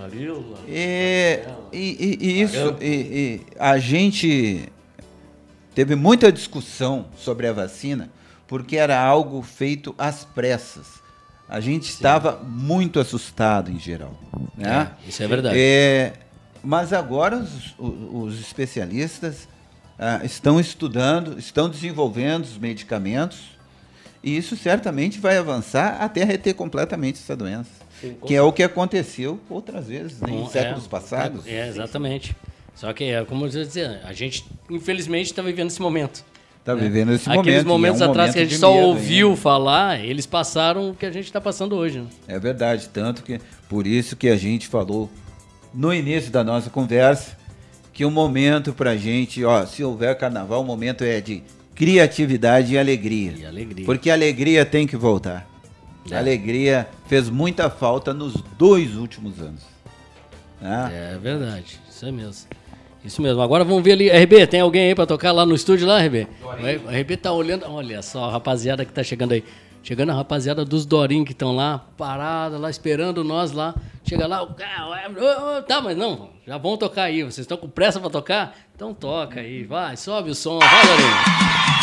[0.00, 0.58] varíola.
[0.66, 1.40] E,
[1.72, 4.68] e, e isso, e, a gente
[5.74, 8.10] teve muita discussão sobre a vacina
[8.46, 10.98] porque era algo feito às pressas.
[11.48, 11.94] A gente Sim.
[11.94, 14.18] estava muito assustado em geral.
[14.56, 14.90] Né?
[15.04, 15.56] É, isso é verdade.
[15.58, 16.14] É,
[16.62, 19.48] mas agora os, os especialistas
[19.98, 23.58] ah, estão estudando, estão desenvolvendo os medicamentos
[24.22, 27.70] e isso certamente vai avançar até reter completamente essa doença.
[28.00, 31.46] Sim, que é o que aconteceu outras vezes, né, em é, séculos passados.
[31.46, 32.36] É, exatamente.
[32.74, 36.24] Só que, é como eu dizia, a gente, infelizmente, está vivendo esse momento.
[36.60, 36.82] Está né?
[36.82, 37.40] vivendo esse momento.
[37.40, 39.40] Aqueles momentos é um atrás que a gente só ouviu ainda.
[39.40, 42.00] falar, eles passaram o que a gente está passando hoje.
[42.00, 42.06] Né?
[42.28, 45.10] É verdade, tanto que por isso que a gente falou
[45.74, 47.36] no início da nossa conversa
[47.92, 51.42] que o momento para a gente, ó, se houver carnaval, o momento é de
[51.74, 53.34] criatividade e alegria.
[53.36, 53.84] E alegria.
[53.84, 55.48] Porque a alegria tem que voltar.
[56.10, 56.16] É.
[56.16, 59.62] A alegria fez muita falta nos dois últimos anos.
[60.60, 61.12] Né?
[61.14, 62.48] É verdade, isso é mesmo.
[63.04, 63.40] Isso mesmo.
[63.40, 64.08] Agora vamos ver ali.
[64.10, 66.26] RB, tem alguém aí para tocar lá no estúdio lá, RB?
[66.84, 67.64] O RB tá olhando.
[67.68, 69.44] Olha só, a rapaziada que tá chegando aí.
[69.82, 73.74] Chegando a rapaziada dos Dorim que estão lá, parada lá, esperando nós lá.
[74.04, 74.54] Chega lá, o.
[75.66, 77.22] Tá, mas não, já vão tocar aí.
[77.22, 78.56] Vocês estão com pressa para tocar?
[78.74, 81.77] Então toca aí, vai, sobe o som, vai, Dorim.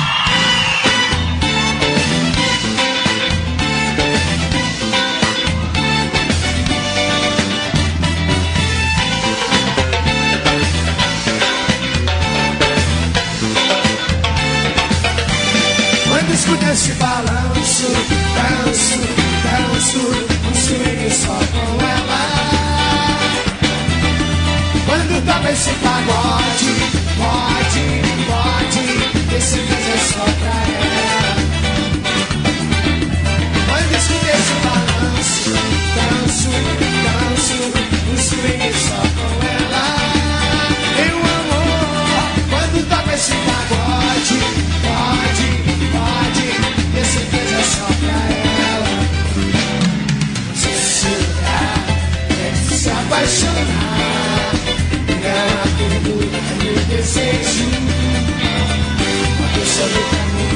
[25.25, 26.71] toca esse tá, pagode,
[27.17, 27.85] pode,
[28.27, 30.94] pode, esse caso é só pra ela.
[56.95, 57.65] Desejo.
[59.75, 60.55] Quando pra mim,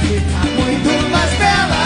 [0.00, 1.84] fica muito mais bela.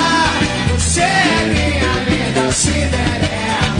[0.75, 1.05] Você é
[1.47, 3.73] minha linda Cinderela.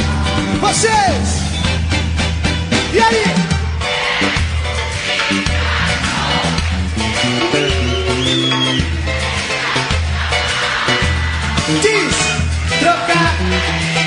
[0.61, 1.29] Vocês!
[2.93, 3.25] E aí?
[11.83, 12.17] Diz,
[12.81, 13.98] trocar.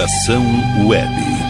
[0.00, 0.42] Estação
[0.86, 1.49] Web.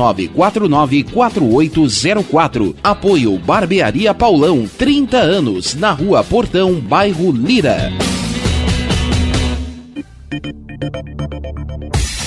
[0.01, 2.75] 51999494804.
[2.83, 7.91] Apoio Barbearia Paulão, 30 anos, na Rua Portão, bairro Lira.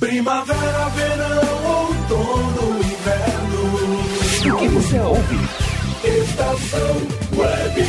[0.00, 4.54] Primavera, verão, outono, inverno.
[4.54, 5.36] O que você ouve?
[6.04, 6.96] Estação
[7.36, 7.82] Web.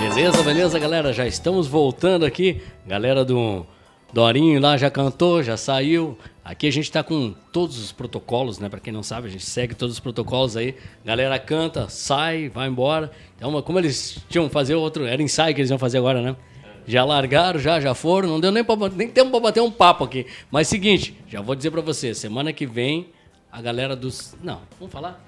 [0.00, 1.12] Beleza, beleza, galera?
[1.14, 2.62] Já estamos voltando aqui.
[2.86, 3.66] Galera do
[4.12, 6.18] Dorinho lá já cantou, já saiu.
[6.42, 8.68] Aqui a gente tá com todos os protocolos, né?
[8.70, 10.74] Pra quem não sabe, a gente segue todos os protocolos aí.
[11.04, 13.10] Galera canta, sai, vai embora.
[13.36, 15.04] Então, como eles tinham que fazer outro.
[15.04, 16.34] Era ensaio que eles iam fazer agora, né?
[16.86, 18.30] Já largaram, já, já foram.
[18.30, 20.26] Não deu nem, pra, nem tempo pra bater um papo aqui.
[20.50, 23.08] Mas seguinte, já vou dizer pra você: semana que vem,
[23.52, 24.34] a galera dos.
[24.42, 25.22] Não, vamos falar?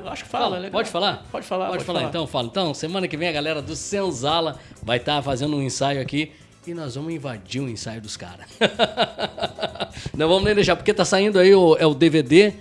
[0.00, 0.72] Eu acho que fala, é legal.
[0.72, 1.24] Pode falar?
[1.30, 2.10] Pode falar, Pode, pode falar, falar.
[2.10, 2.48] então, fala.
[2.48, 6.32] Então, semana que vem a galera do Senzala vai estar fazendo um ensaio aqui
[6.66, 8.46] e nós vamos invadir o ensaio dos caras.
[10.14, 12.52] Não vamos nem deixar, porque tá saindo aí o, é o DVD.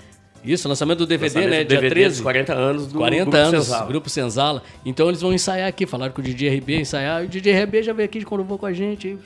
[0.43, 1.63] Isso, lançamento do DVD, Lançamento né?
[1.63, 2.15] do Dia DVD 13.
[2.17, 3.87] dos 40 anos do 40 Grupo anos, Senzala.
[3.87, 4.63] Grupo Senzala.
[4.85, 7.23] Então eles vão ensaiar aqui, falaram com o DJ RB, ensaiar.
[7.23, 9.07] E o DJ RB já veio aqui de Coruvô com a gente.
[9.07, 9.17] e,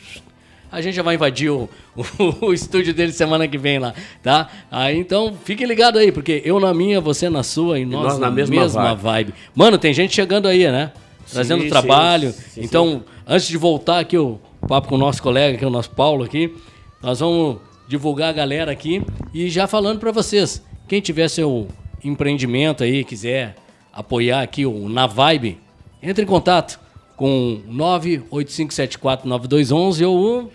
[0.72, 1.70] A gente já vai invadir o,
[2.18, 4.48] o, o estúdio dele semana que vem lá, tá?
[4.72, 8.20] Aí então fiquem ligados aí, porque eu na minha, você na sua e nós, nós
[8.20, 9.34] na mesma vibe.
[9.54, 10.94] Mano, tem gente chegando aí, né?
[11.30, 12.32] Trazendo Sim, trabalho.
[12.32, 15.68] sim, sim, então, antes de voltar aqui o papo com o nosso colega, que é
[15.68, 16.56] o nosso Paulo aqui,
[17.02, 17.58] nós vamos
[17.88, 19.04] divulgar a galera aqui
[19.34, 21.68] e já falando para vocês, quem tiver seu
[22.04, 23.56] empreendimento aí, quiser
[23.92, 25.60] apoiar aqui o Na Vibe,
[26.02, 26.80] entre em contato
[27.16, 30.52] com 985749211 ou o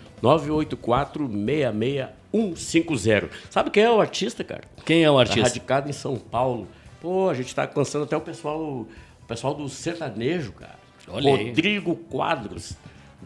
[2.33, 3.29] 984-66150.
[3.49, 4.63] Sabe quem é o artista, cara?
[4.85, 5.47] quem é o Tá artista?
[5.47, 6.67] radicado em São Paulo.
[7.01, 8.87] Pô, a gente tá alcançando até o pessoal, o
[9.27, 10.75] pessoal do sertanejo, cara.
[11.07, 11.47] Olha aí.
[11.49, 12.73] Rodrigo Quadros.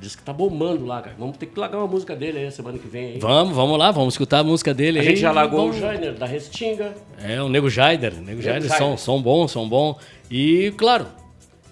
[0.02, 1.16] Diz que tá bombando lá, cara.
[1.20, 3.20] Vamos ter que largar uma música dele aí semana que vem aí.
[3.20, 5.08] Vamos, vamos lá, vamos escutar a música dele A aí.
[5.10, 6.94] gente já largou Vamos- o Jainer da Restinga.
[7.22, 8.14] É, o Nego Jaider.
[8.22, 9.98] Nego Jaider, som, som bom, som bom.
[10.32, 11.06] E, claro,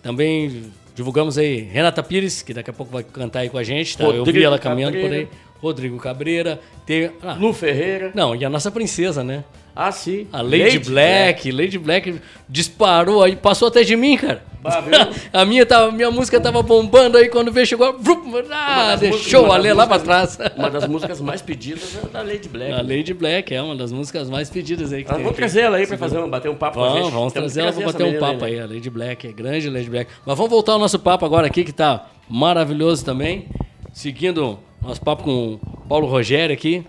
[0.03, 0.63] também
[0.95, 4.03] divulgamos aí Renata Pires, que daqui a pouco vai cantar aí com a gente, tá?
[4.03, 5.29] Eu vi ela caminhando por Cabreira.
[5.31, 5.37] aí.
[5.61, 6.59] Rodrigo Cabreira.
[6.85, 8.11] Tem, ah, Lu Ferreira.
[8.13, 9.43] Não, e a nossa princesa, né?
[9.79, 10.25] Ah, sim.
[10.33, 11.51] A Lady, Black.
[11.51, 14.41] Lady Black disparou aí, passou até de mim, cara.
[14.59, 14.91] Bah, viu?
[15.31, 19.57] a minha, tava, minha música tava bombando aí, quando veio, chegou, ah, músicas- deixou a
[19.57, 20.39] Lê lá pra trás.
[20.57, 22.71] Uma das músicas mais pedidas é da Lady Black.
[22.73, 25.61] A Lady Black é uma das músicas mais pedidas aí que Ah, tem vamos trazer
[25.61, 27.13] ela aí pra fazer um, bater um papo com a Vamos, gente.
[27.13, 28.47] vamos trazer ela pra bater um papo né?
[28.47, 30.09] aí, a Lady Black, é grande Lady Black.
[30.25, 33.45] Mas vamos voltar ao nosso papo agora aqui, que tá maravilhoso também.
[33.93, 36.85] Seguindo nosso papo com o Paulo Rogério aqui,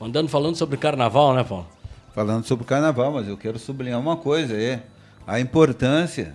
[0.00, 1.66] andando falando sobre carnaval, né, Paulo?
[2.14, 4.80] Falando sobre carnaval, mas eu quero sublinhar uma coisa aí.
[5.26, 6.34] A importância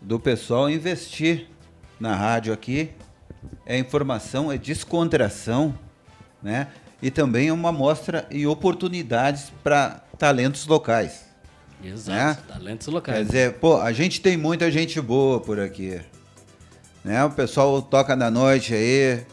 [0.00, 1.46] do pessoal investir
[1.98, 2.90] na rádio aqui.
[3.64, 5.74] É informação, é descontração,
[6.42, 6.68] né?
[7.00, 11.24] E também é uma mostra e oportunidades para talentos locais.
[11.82, 12.38] Exato, Né?
[12.46, 13.26] talentos Quer locais.
[13.26, 15.98] dizer, pô, a gente tem muita gente boa por aqui.
[17.02, 17.24] Né?
[17.24, 19.24] O pessoal toca na noite aí,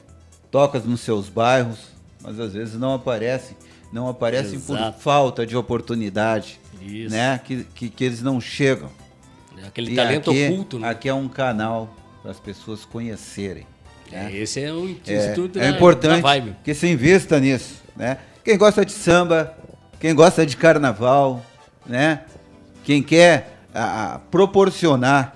[0.51, 1.79] toca nos seus bairros,
[2.21, 3.55] mas às vezes não aparecem.
[3.91, 4.99] Não aparecem por Exato.
[4.99, 6.59] falta de oportunidade.
[6.81, 7.15] Isso.
[7.15, 7.39] Né?
[7.43, 8.89] Que, que, que eles não chegam.
[9.63, 10.89] É Aquele E talento aqui, oculto, né?
[10.89, 13.65] Aqui é um canal para as pessoas conhecerem.
[14.11, 18.17] É, esse é o É, instituto é da- importante da que se invista nisso, né?
[18.43, 19.57] Quem gosta de samba,
[19.99, 21.43] quem gosta de carnaval,
[21.85, 22.21] né?
[22.83, 25.35] Quem quer a- a proporcionar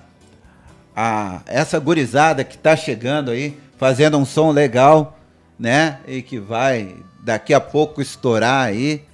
[0.94, 5.18] a essa gurizada que está chegando aí, fazendo um som legal,
[5.58, 5.98] né?
[6.06, 9.04] E que vai daqui a pouco estourar aí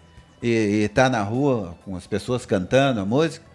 [0.42, 3.46] e, e tá na rua com as pessoas cantando a música,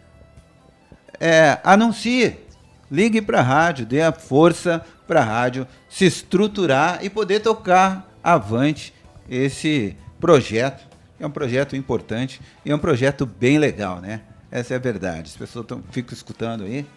[1.19, 2.35] é, anuncie,
[2.89, 8.11] ligue para a rádio, dê a força para a rádio se estruturar e poder tocar
[8.23, 8.91] avante
[9.29, 10.83] esse projeto,
[11.19, 14.21] é um projeto importante e é um projeto bem legal, né?
[14.49, 15.29] Essa é a verdade.
[15.29, 16.87] As pessoas tão, ficam escutando aí,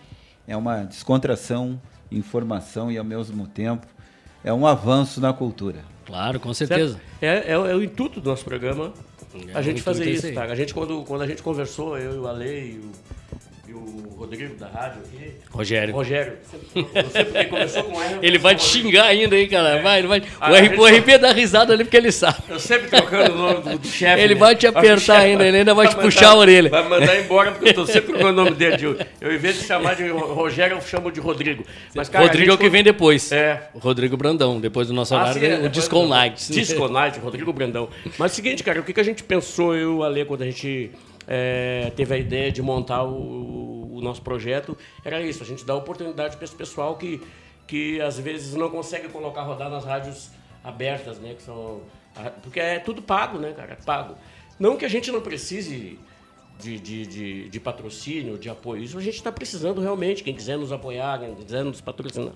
[0.49, 1.79] é uma descontração,
[2.11, 3.87] informação e ao mesmo tempo
[4.47, 5.81] é um avanço na cultura.
[6.07, 7.01] Claro, com certeza.
[7.21, 8.93] É, é, é o intuito do nosso programa
[9.49, 10.45] É, a gente fazer é isso, tá?
[10.45, 12.93] A gente, quando, quando a gente conversou, eu e o Ale e o,
[13.77, 15.33] o Rodrigo da rádio aqui.
[15.51, 15.95] Rogério.
[15.95, 16.33] Rogério.
[16.73, 18.19] Porque começou com R.
[18.23, 19.81] Ele vai te xingar ainda, hein, cara?
[19.83, 20.23] Vai, ele vai.
[20.41, 22.39] Ah, o, o RP dá risada ali porque ele sabe.
[22.49, 24.21] Eu sempre trocando o nome do, do chefe.
[24.23, 24.41] Ele né?
[24.41, 26.71] vai te apertar ainda, ele ainda vai te mandar- puxar a orelha.
[26.71, 28.77] Vai mandar embora porque eu tô sempre trocando o nome dele.
[28.77, 28.85] de-
[29.21, 31.65] Eu, em vez de chamar de Ro- Rogério, eu chamo de Rodrigo.
[31.95, 33.31] Mas, cara, Rodrigo é o que vem depois.
[33.33, 33.69] É.
[33.75, 36.53] O Rodrigo Brandão, depois do nosso Ah, horário, sim, é, o Disco Night.
[36.53, 37.89] Disco Night, Rodrigo Brandão.
[38.19, 40.25] Mas é o seguinte, cara, o que, que a gente pensou, eu e o Ale,
[40.25, 40.91] quando a gente
[41.27, 45.75] é, teve a ideia de montar o, o nosso projeto, era isso, a gente dá
[45.75, 47.21] oportunidade para esse pessoal que,
[47.67, 50.31] que às vezes não consegue colocar rodar nas rádios
[50.63, 51.35] abertas, né?
[51.35, 51.81] Que são,
[52.43, 53.73] porque é tudo pago, né, cara?
[53.73, 54.17] É pago.
[54.59, 55.99] Não que a gente não precise
[56.59, 58.83] de, de, de, de patrocínio, de apoio.
[58.83, 60.23] Isso a gente está precisando realmente.
[60.23, 62.33] Quem quiser nos apoiar, quem quiser nos patrocinar,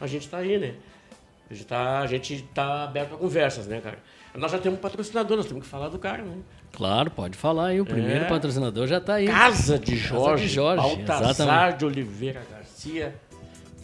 [0.00, 0.76] a gente está aí, né?
[1.50, 3.98] A gente tá, gente tá aberto a conversas, né, cara?
[4.34, 6.38] Nós já temos patrocinador, nós temos que falar do cara, né?
[6.78, 7.80] Claro, pode falar aí.
[7.80, 8.28] O primeiro É.
[8.28, 9.26] patrocinador já tá aí.
[9.26, 11.78] Casa de Casa Jorge, de Jorge, Baltazar exatamente.
[11.78, 13.14] de Oliveira Garcia,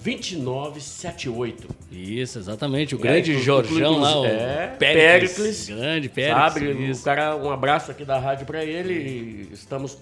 [0.02, 1.68] 2978.
[1.90, 2.94] Isso, exatamente.
[2.94, 5.32] O É, grande inclu- Jorjão lá, o é, Péricles.
[5.34, 5.68] Péricles.
[5.68, 6.52] Grande Péricles.
[6.52, 6.90] Sabe?
[6.90, 7.00] isso.
[7.00, 8.94] O cara, um abraço aqui da rádio pra ele.
[9.50, 9.98] e Estamos.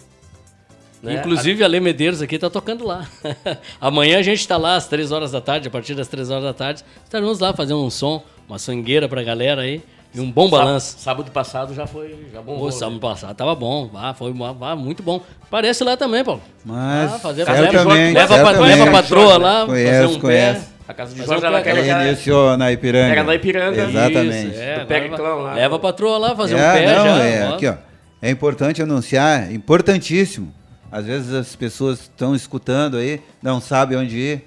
[1.03, 3.09] né, Inclusive, a Lê Medeiros aqui tá tocando lá.
[3.81, 6.45] Amanhã a gente tá lá às 3 horas da tarde, a partir das 3 horas
[6.45, 6.85] da tarde.
[7.05, 9.83] Estaremos lá fazendo um som, uma swingueira pra galera aí.
[10.15, 10.97] E um bom balanço.
[10.99, 12.15] Sábado passado já foi.
[12.33, 12.59] Já bombou.
[12.59, 12.73] Pô, né?
[12.73, 13.91] sábado passado tava bom.
[13.95, 15.21] Ah, foi ah, muito bom.
[15.51, 16.43] Parece lá também, Paulo.
[16.65, 18.69] Mas Ah, fazer- certamente, leva, pra, certamente.
[18.79, 20.61] leva a patroa lá, Conhece, fazer um conhece.
[20.61, 20.67] pé.
[20.89, 21.73] A casa de Fazer Jorge um ela pé.
[21.73, 23.13] quer já- iniciou na Ipiranga.
[23.13, 23.83] Era na Ipiranga.
[23.85, 24.49] Exatamente.
[24.51, 25.55] Isso, é, vai- lá.
[25.55, 27.25] Leva a patroa lá, fazer um É, pé não, já.
[27.25, 27.55] é, ó.
[27.55, 27.75] aqui, ó.
[28.21, 30.53] É importante anunciar, importantíssimo.
[30.91, 34.45] Às vezes as pessoas estão escutando aí, não sabem onde ir.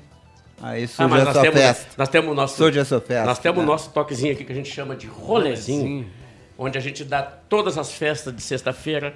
[0.67, 1.85] Aí Ah, surge mas a nós sua temos, festa.
[1.95, 2.57] nós temos o nosso.
[2.57, 3.25] Surge a sua festa.
[3.25, 3.67] Nós temos o né?
[3.67, 6.07] nosso toquezinho aqui que a gente chama de rolezinho,
[6.57, 9.13] onde a gente dá todas as festas de sexta-feira,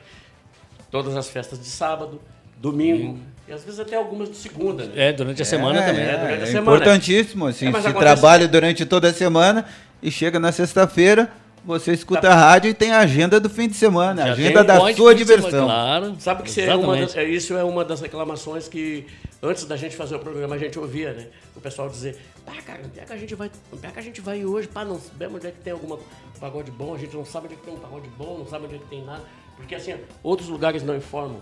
[0.91, 2.21] todas as festas de sábado,
[2.57, 4.85] domingo e às vezes até algumas de segunda.
[4.85, 4.91] Né?
[5.09, 6.03] É, durante a semana É, também.
[6.03, 6.77] É, durante a é semana.
[6.77, 9.65] importantíssimo, assim, É, se acontece- trabalha durante toda a semana
[10.03, 11.31] e chega na sexta-feira,
[11.63, 14.61] você escuta a rádio e tem a agenda do fim de semana, a Já agenda
[14.61, 15.65] um da sua de semana, diversão.
[15.65, 16.15] Claro.
[16.19, 19.05] Sabe que isso é, uma das, é, isso é uma das reclamações que
[19.41, 21.27] antes da gente fazer o programa a gente ouvia, né?
[21.55, 24.01] O pessoal dizer, pá, cara, onde é que a gente vai, onde é que a
[24.01, 24.67] gente vai hoje?
[24.67, 25.99] Pá, não sabemos onde é que tem alguma
[26.39, 28.65] pagode bom, a gente não sabe onde é que tem um pagode bom, não sabe
[28.65, 29.23] onde é que tem nada.
[29.55, 31.41] Porque assim, outros lugares não informam.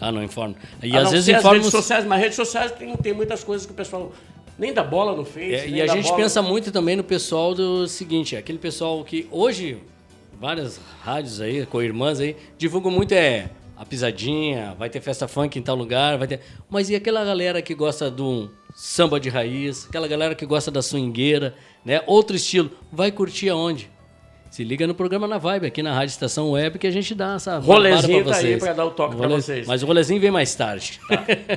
[0.00, 0.54] Ah, não informa.
[0.82, 3.66] E às não vezes ser as redes sociais, mas redes sociais tem, tem muitas coisas
[3.66, 4.12] que o pessoal
[4.60, 5.54] nem dá bola no Face.
[5.54, 9.26] É, e a gente bola- pensa muito também no pessoal do seguinte, aquele pessoal que
[9.30, 9.78] hoje
[10.38, 15.58] várias rádios aí, com irmãs aí, divulgam muito é a pisadinha, vai ter festa funk
[15.58, 16.40] em tal lugar, vai ter.
[16.68, 20.82] Mas e aquela galera que gosta do samba de raiz, aquela galera que gosta da
[20.82, 21.54] swingueira,
[21.84, 22.02] né?
[22.06, 23.90] Outro estilo, vai curtir aonde?
[24.50, 27.34] Se liga no programa na Vibe, aqui na Rádio Estação Web, que a gente dá
[27.36, 28.62] essa Rolezinho barbada tá aí vocês.
[28.64, 29.66] pra dar o toque pra Role- vocês.
[29.66, 31.00] Mas o rolezinho vem mais tarde.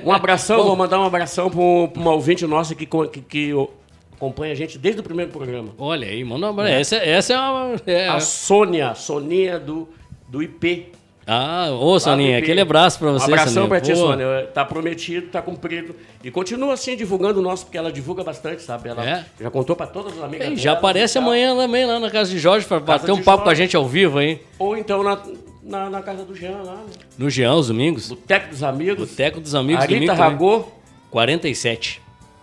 [0.06, 1.60] Um abração, vou mandar um abração para
[2.00, 3.68] uma ouvinte nossa que, que, que o-
[4.16, 5.70] acompanha a gente desde o primeiro programa.
[5.80, 6.70] Olha aí, manda um abraço.
[6.72, 7.76] Essa, essa é uma.
[7.88, 9.89] é- A Sônia, Soninha do,
[10.30, 10.91] do IP.
[11.26, 13.70] Ah, ô Soninha, aquele abraço pra você, Um abração Soninha.
[13.70, 13.96] pra ti.
[13.96, 14.50] Sônia.
[14.54, 15.96] Tá prometido, tá cumprido.
[16.24, 18.90] E continua assim divulgando o nosso, porque ela divulga bastante, sabe?
[18.90, 19.26] Ela É?
[19.40, 22.38] já contou pra todas as amigas E já aparece amanhã também lá na casa de
[22.40, 23.62] Jorge pra bater um papo com a Jorge.
[23.64, 24.42] gente ao vivo aí.
[24.60, 25.18] Ou então na,
[25.64, 26.92] na, na casa do Jean lá, né?
[27.18, 28.10] No Jean, os domingos.
[28.10, 29.10] Boteco dos Amigos.
[29.10, 30.14] Boteco dos Amigos, Arita.
[30.14, 30.66] Ragô.
[31.10, 32.02] 47.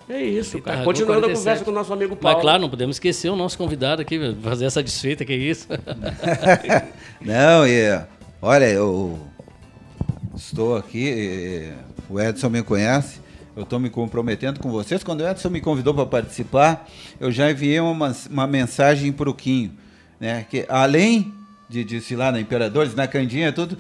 [0.09, 0.77] É isso, Arita cara.
[0.79, 1.39] Ragô, Continuando a 47.
[1.45, 2.35] conversa com o nosso amigo Paulo.
[2.37, 5.69] Mas claro, não podemos esquecer o nosso convidado aqui, fazer essa desfeita, que é isso.
[7.21, 8.01] Não, e
[8.41, 9.19] olha, eu
[10.35, 11.73] estou aqui,
[12.09, 13.21] o Edson me conhece,
[13.57, 15.03] eu estou me comprometendo com vocês.
[15.03, 16.89] Quando o Edson me convidou para participar,
[17.19, 19.73] eu já enviei uma, uma mensagem para o Quinho,
[20.19, 20.47] né?
[20.49, 21.33] Que além
[21.69, 23.77] de desfilar na Imperadores, na Candinha, tudo,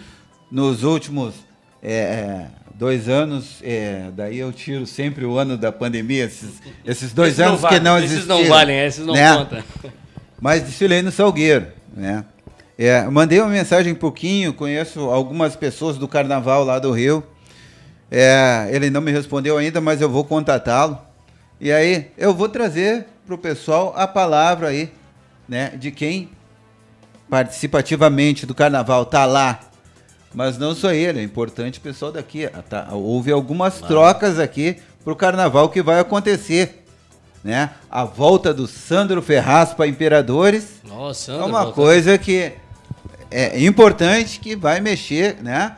[0.50, 1.34] nos últimos
[1.82, 7.12] é, é, dois anos, é, daí eu tiro sempre o ano da pandemia, esses, esses
[7.12, 8.38] dois Esses anos que não esses existiram.
[8.38, 9.36] não valem, esses não né?
[9.36, 9.62] contam.
[10.40, 12.24] Mas desfilei no Salgueiro, né?
[12.82, 17.22] É, mandei uma mensagem um pouquinho, conheço algumas pessoas do carnaval lá do Rio.
[18.10, 20.98] É, ele não me respondeu ainda, mas eu vou contatá-lo.
[21.60, 24.90] E aí eu vou trazer para o pessoal a palavra aí,
[25.46, 26.30] né, de quem
[27.28, 29.60] participativamente do carnaval tá lá.
[30.32, 32.48] Mas não só ele, é importante o pessoal daqui.
[32.70, 36.82] tá, houve algumas trocas aqui para o carnaval que vai acontecer.
[37.44, 37.68] Né?
[37.90, 42.52] A volta do Sandro Ferraz para Imperadores Nossa, é Sandro, uma volta- coisa que
[43.30, 45.76] é importante que vai mexer, né?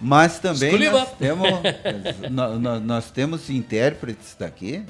[0.00, 1.48] Mas também nós temos,
[2.30, 4.82] nó- nó- nós temos intérpretes daqui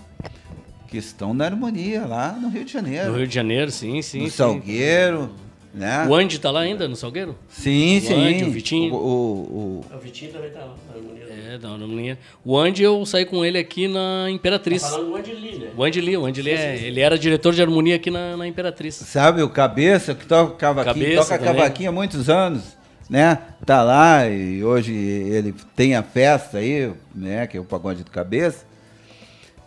[0.87, 3.11] que estão na harmonia lá no Rio de Janeiro.
[3.13, 4.21] No Rio de Janeiro, sim, sim.
[4.21, 4.31] no sim.
[4.37, 5.31] Salgueiro,
[5.73, 6.07] né?
[6.09, 7.37] O Andy tá lá ainda, no Salgueiro?
[7.49, 8.15] Sim, o sim.
[8.15, 8.95] Andy, o Vitinho.
[8.95, 11.21] O, o- o- O Vitinho também tá lá, na harmonia.
[11.53, 12.19] É, não me lembro.
[12.45, 14.83] O Andy, eu saí com ele aqui na Imperatriz.
[14.83, 15.71] Tá falando do Andy Lee, né?
[15.77, 18.47] O Andy Lee, o Andy Lee, é, ele era diretor de harmonia aqui na, na
[18.47, 18.95] Imperatriz.
[18.95, 21.55] sabe, o Cabeça, que toca cavaquinho, Cabeça toca também.
[21.63, 22.77] cavaquinho há muitos anos,
[23.09, 23.37] né?
[23.67, 27.47] Tá lá e hoje ele tem a festa aí, né?
[27.49, 28.65] Que é o pagode do Cabeça.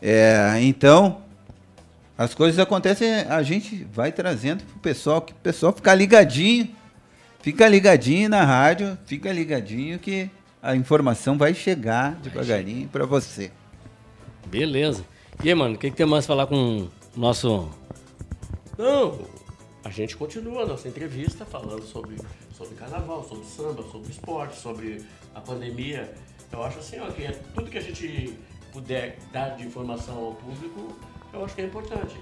[0.01, 1.17] É, então,
[2.18, 6.70] as coisas acontecem, a gente vai trazendo pro pessoal, que o pessoal ficar ligadinho,
[7.41, 10.30] fica ligadinho na rádio, fica ligadinho que
[10.61, 13.51] a informação vai chegar devagarinho para você.
[14.45, 15.03] Beleza.
[15.43, 17.70] E aí, mano, o que, que tem mais pra falar com o nosso.
[18.78, 19.20] Não,
[19.84, 22.16] a gente continua a nossa entrevista falando sobre,
[22.55, 25.03] sobre carnaval, sobre samba, sobre esporte, sobre
[25.34, 26.14] a pandemia.
[26.51, 28.38] Eu acho assim, ó, que é tudo que a gente
[28.72, 30.95] puder dar de informação ao público,
[31.34, 32.15] eu acho que é importante,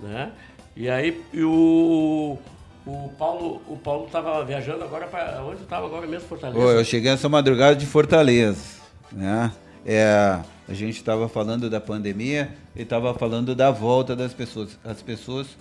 [0.00, 0.32] né?
[0.74, 2.38] E aí, e o,
[2.86, 6.58] o Paulo o Paulo estava viajando agora para onde estava agora mesmo, Fortaleza?
[6.58, 8.80] Eu cheguei essa madrugada de Fortaleza,
[9.12, 9.52] né?
[9.84, 14.78] É, a gente estava falando da pandemia e estava falando da volta das pessoas.
[14.84, 15.56] As pessoas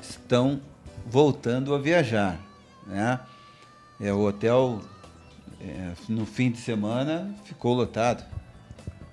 [0.00, 0.60] estão
[1.06, 2.38] voltando a viajar,
[2.86, 3.18] né?
[4.00, 4.80] É, o hotel
[5.60, 8.24] é, no fim de semana ficou lotado,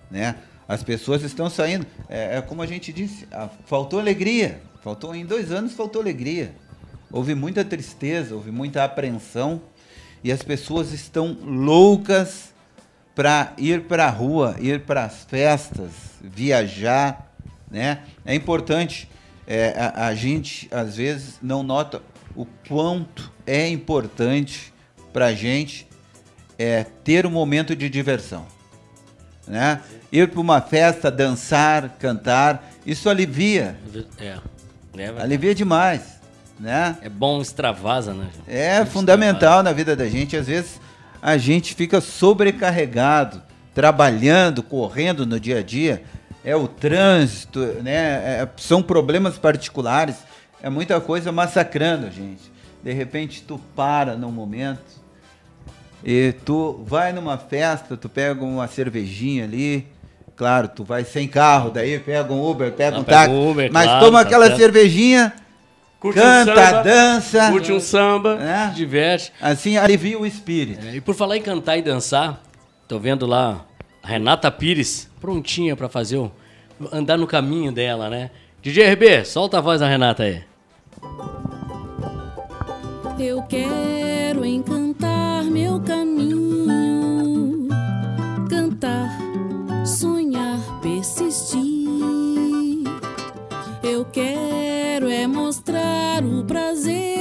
[0.10, 0.36] né?
[0.70, 1.86] As pessoas estão saindo.
[2.08, 4.62] É, é como a gente disse, a- faltou alegria.
[4.84, 6.54] Faltou em dois anos faltou alegria.
[7.12, 9.62] Houve muita tristeza, houve muita apreensão
[10.24, 12.54] e as pessoas estão loucas
[13.16, 15.90] para ir para a rua, ir para as festas,
[16.22, 17.34] viajar,
[17.70, 18.04] né?
[18.24, 19.10] É importante.
[19.48, 22.02] é, a, a gente às vezes não nota
[22.36, 24.72] o quanto é importante
[25.12, 25.88] para a gente
[26.60, 28.46] é, ter um momento de diversão,
[29.48, 29.82] né?
[30.12, 33.78] Ir para uma festa, dançar, cantar, isso alivia,
[34.18, 34.38] É.
[34.98, 36.20] É, alivia demais,
[36.60, 36.98] né?
[37.02, 38.28] é bom extravasa, né?
[38.36, 38.50] gente?
[38.58, 40.36] É fundamental na vida da gente.
[40.36, 40.82] Às vezes
[41.22, 43.42] a gente fica sobrecarregado,
[43.74, 46.04] trabalhando, correndo no dia a dia.
[46.44, 48.42] É o trânsito, né?
[48.42, 50.16] É- são problemas particulares.
[50.62, 52.52] É muita coisa massacrando a gente.
[52.84, 55.00] De repente tu para num momento
[56.04, 59.88] e tu vai numa festa, tu pega uma cervejinha ali.
[60.40, 63.30] Claro, tu vai sem carro, daí pega um Uber, pega Não, um táxi.
[63.30, 64.58] um Uber, mas claro, toma tá aquela certo.
[64.58, 65.34] cervejinha,
[66.00, 67.52] Curte um canta, samba, dança.
[67.52, 68.36] Curte um samba.
[68.38, 68.72] né?
[68.74, 69.34] Diverte.
[69.42, 70.88] Assim alivia o espírito.
[70.88, 72.42] É, e por falar em cantar e dançar,
[72.88, 73.66] tô vendo lá
[74.02, 76.32] a Renata Pires, prontinha pra fazer o.
[76.90, 78.32] andar no caminho dela, né?
[78.62, 80.42] DJ RB, solta a voz da Renata aí.
[83.20, 84.09] Eu quero
[96.26, 97.19] o prazer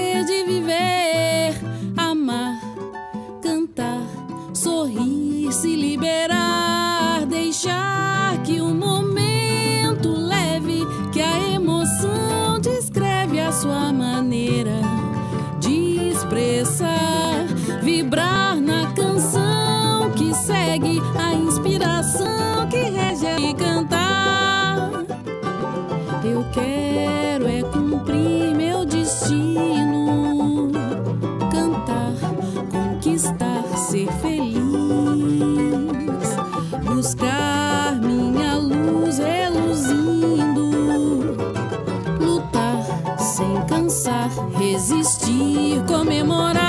[44.88, 46.67] resistir, comemorar,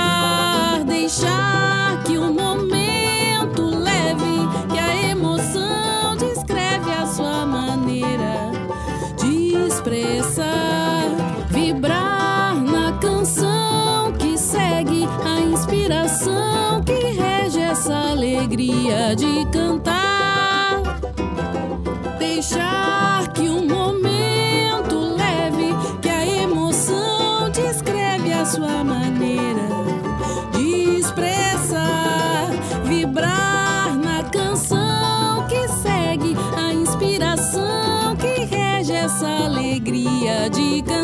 [40.40, 40.99] alegria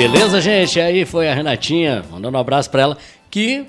[0.00, 0.80] Beleza, gente?
[0.80, 2.98] Aí foi a Renatinha, mandando um abraço pra ela,
[3.30, 3.66] que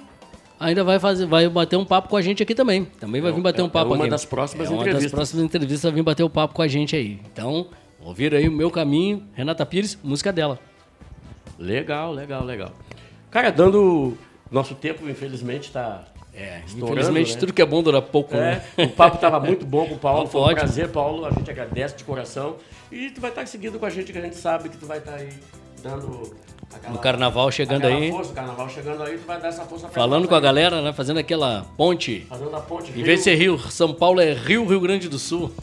[0.58, 2.86] ainda vai fazer, vai bater um papo com a gente aqui também.
[2.86, 4.12] Também vai vir bater um papo é uma aqui.
[4.12, 5.12] das próximas é uma entrevistas.
[5.12, 7.20] das próximas entrevistas vai vir bater o papo com a gente aí.
[7.34, 7.68] Então,
[8.00, 10.58] ouvir aí o meu caminho, Renata Pires, música dela.
[11.60, 12.72] Legal, legal, legal.
[13.30, 14.18] Cara, dando.
[14.50, 16.06] Nosso tempo, infelizmente, está.
[16.34, 18.86] É, Infelizmente, tudo que é bom dura pouco, É, né?
[18.86, 20.60] o papo estava muito bom com o Paulo, Papo foi um ótimo.
[20.60, 21.26] prazer, Paulo.
[21.26, 22.56] A gente agradece de coração.
[22.90, 25.00] E tu vai estar seguindo com a gente, que a gente sabe que tu vai
[25.00, 25.30] estar aí
[25.82, 26.34] dando.
[26.74, 28.12] aquela- No carnaval chegando aquela aí.
[28.12, 30.44] Força, o carnaval chegando aí, tu vai dar essa força pra Falando com a aí.
[30.44, 30.94] galera, né?
[30.94, 32.26] Fazendo aquela ponte.
[32.30, 35.20] Fazendo a ponte Em vez de ser Rio, São Paulo é Rio, Rio Grande do
[35.20, 35.52] Sul.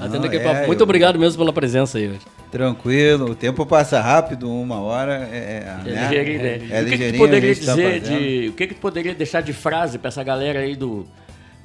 [0.00, 0.66] Aquele é.
[0.66, 2.18] Muito eu- obrigado mesmo pela presença aí.
[2.50, 6.02] Tranquilo, o tempo passa rápido, uma hora é, É né?
[6.08, 6.68] ligeirinho, né?
[6.70, 8.18] É o que, que tu a poderia tá dizer fazendo.
[8.20, 8.48] de.
[8.48, 11.06] O que, que tu poderia deixar de frase pra essa galera aí do,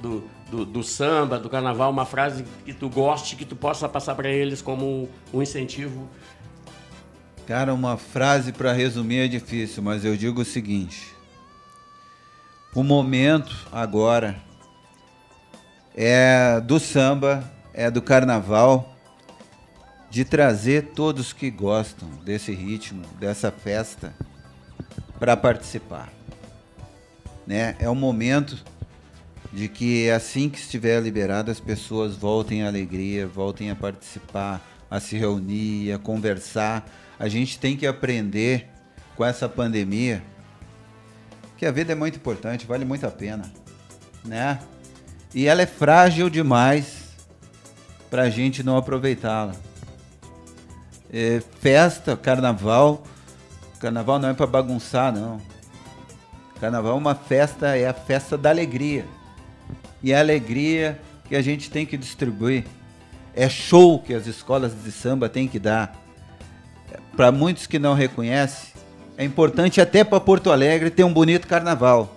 [0.02, 4.16] do, do, do samba, do carnaval, uma frase que tu goste, que tu possa passar
[4.16, 6.08] pra eles como um incentivo?
[7.52, 11.14] Cara, uma frase para resumir é difícil, mas eu digo o seguinte:
[12.74, 14.42] o momento agora
[15.94, 17.44] é do samba,
[17.74, 18.96] é do carnaval,
[20.10, 24.14] de trazer todos que gostam desse ritmo, dessa festa,
[25.20, 26.08] para participar.
[27.46, 27.76] Né?
[27.80, 28.64] É o momento
[29.52, 35.02] de que assim que estiver liberado as pessoas voltem à alegria, voltem a participar, a
[35.02, 36.90] se reunir, a conversar.
[37.22, 38.68] A gente tem que aprender
[39.16, 40.24] com essa pandemia
[41.56, 43.54] que a vida é muito importante, vale muito a pena,
[44.26, 44.60] né?
[45.32, 47.12] E ela é frágil demais
[48.10, 49.54] para a gente não aproveitá-la.
[51.14, 53.04] É, festa, carnaval,
[53.80, 55.40] carnaval não é para bagunçar, não.
[56.60, 59.06] Carnaval é uma festa, é a festa da alegria.
[60.02, 61.00] E a alegria
[61.30, 62.66] que a gente tem que distribuir.
[63.36, 66.01] É show que as escolas de samba têm que dar.
[67.16, 68.74] Para muitos que não reconhecem,
[69.18, 72.16] é importante até para Porto Alegre ter um bonito carnaval.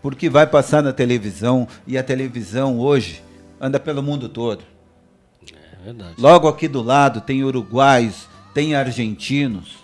[0.00, 3.22] Porque vai passar na televisão e a televisão hoje
[3.60, 4.62] anda pelo mundo todo.
[5.42, 6.14] É verdade.
[6.18, 9.76] Logo aqui do lado tem uruguaios, tem argentinos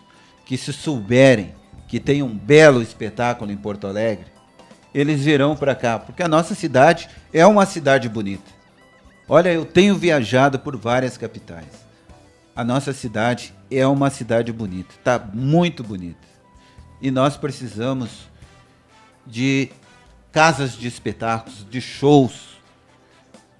[0.47, 1.53] que se souberem
[1.89, 4.27] que tem um belo espetáculo em Porto Alegre,
[4.95, 8.51] eles virão para cá, porque a nossa cidade é uma cidade bonita.
[9.29, 11.84] Olha, eu tenho viajado por várias capitais.
[12.57, 16.27] A nossa cidade é uma cidade bonita, tá muito bonita.
[17.03, 18.29] E nós precisamos
[19.27, 19.71] de
[20.31, 22.55] casas de espetáculos, de shows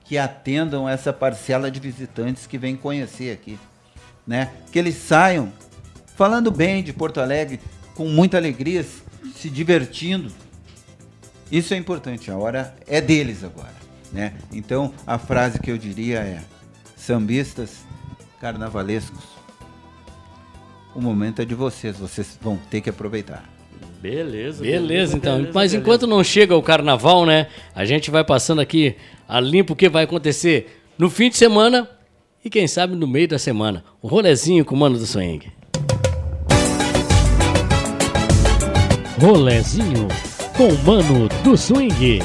[0.05, 3.59] que atendam essa parcela de visitantes que vem conhecer aqui,
[4.27, 4.53] né?
[4.71, 5.53] Que eles saiam
[6.15, 7.61] falando bem de Porto Alegre,
[7.95, 8.87] com muita alegria,
[9.35, 10.31] se divertindo.
[11.51, 13.75] Isso é importante, a hora é deles agora,
[14.13, 14.35] né?
[14.53, 16.43] Então, a frase que eu diria é:
[16.97, 17.79] sambistas,
[18.45, 19.25] carnavalescos,
[20.95, 23.43] o momento é de vocês, vocês vão ter que aproveitar.
[24.03, 24.63] Beleza.
[24.63, 25.37] Beleza, então.
[25.37, 25.77] beleza, Mas beleza.
[25.79, 27.47] enquanto não chega o carnaval, né?
[27.75, 31.89] A gente vai passando aqui a limpo o que vai acontecer no fim de semana
[32.45, 33.83] e quem sabe no meio da semana.
[34.03, 35.51] O rolezinho com o Mano do Swing.
[39.19, 40.07] Rolezinho
[40.55, 42.19] com o Mano do Swing.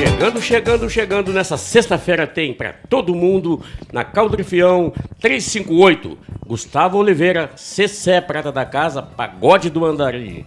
[0.00, 3.60] Chegando, chegando, chegando nessa sexta-feira tem pra todo mundo
[3.92, 6.16] na Caldrifião 358.
[6.46, 10.46] Gustavo Oliveira, Cessé Prata da Casa, Pagode do Andari.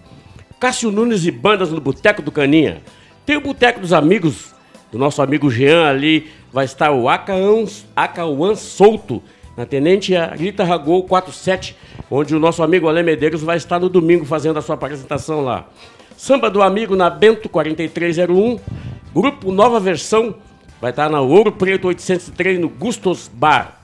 [0.59, 2.81] Cássio Nunes e bandas no Boteco do Caninha.
[3.27, 4.55] Tem o Boteco dos Amigos,
[4.91, 6.31] do nosso amigo Jean ali.
[6.51, 9.21] Vai estar o Acauã Solto,
[9.55, 11.77] na Tenente Rita Ragol 47,
[12.09, 15.67] onde o nosso amigo Alê Medeiros vai estar no domingo fazendo a sua apresentação lá.
[16.17, 18.59] Samba do Amigo na Bento 4301.
[19.13, 20.35] Grupo Nova Versão
[20.81, 23.79] vai estar na Ouro Preto 803 no Gustos Bar.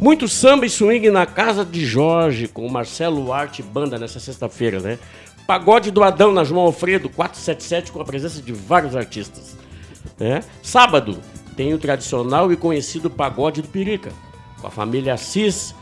[0.00, 4.80] Muito samba e swing na casa de Jorge, com o Marcelo Arte Banda nessa sexta-feira,
[4.80, 4.98] né?
[5.46, 9.56] Pagode do Adão na João Alfredo 477 com a presença de vários artistas.
[10.18, 10.42] Né?
[10.62, 11.18] Sábado
[11.56, 14.10] tem o tradicional e conhecido Pagode do Pirica,
[14.60, 15.74] com a família Assis,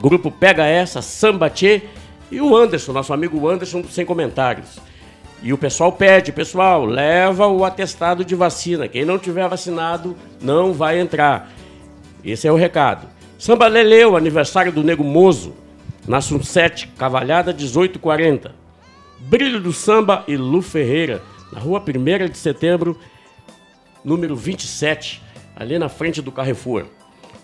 [0.00, 1.82] grupo Pega Essa, Samba Tchê
[2.30, 4.78] e o Anderson, nosso amigo Anderson, sem comentários.
[5.42, 8.88] E o pessoal pede, pessoal, leva o atestado de vacina.
[8.88, 11.50] Quem não tiver vacinado não vai entrar.
[12.22, 13.06] Esse é o recado.
[13.38, 15.54] Samba Leleu, aniversário do Nego Mozo,
[16.06, 18.54] na Sunset, Cavalhada 1840.
[19.18, 22.98] Brilho do Samba e Lu Ferreira, na rua 1 de setembro,
[24.04, 25.22] número 27,
[25.56, 26.84] ali na frente do Carrefour.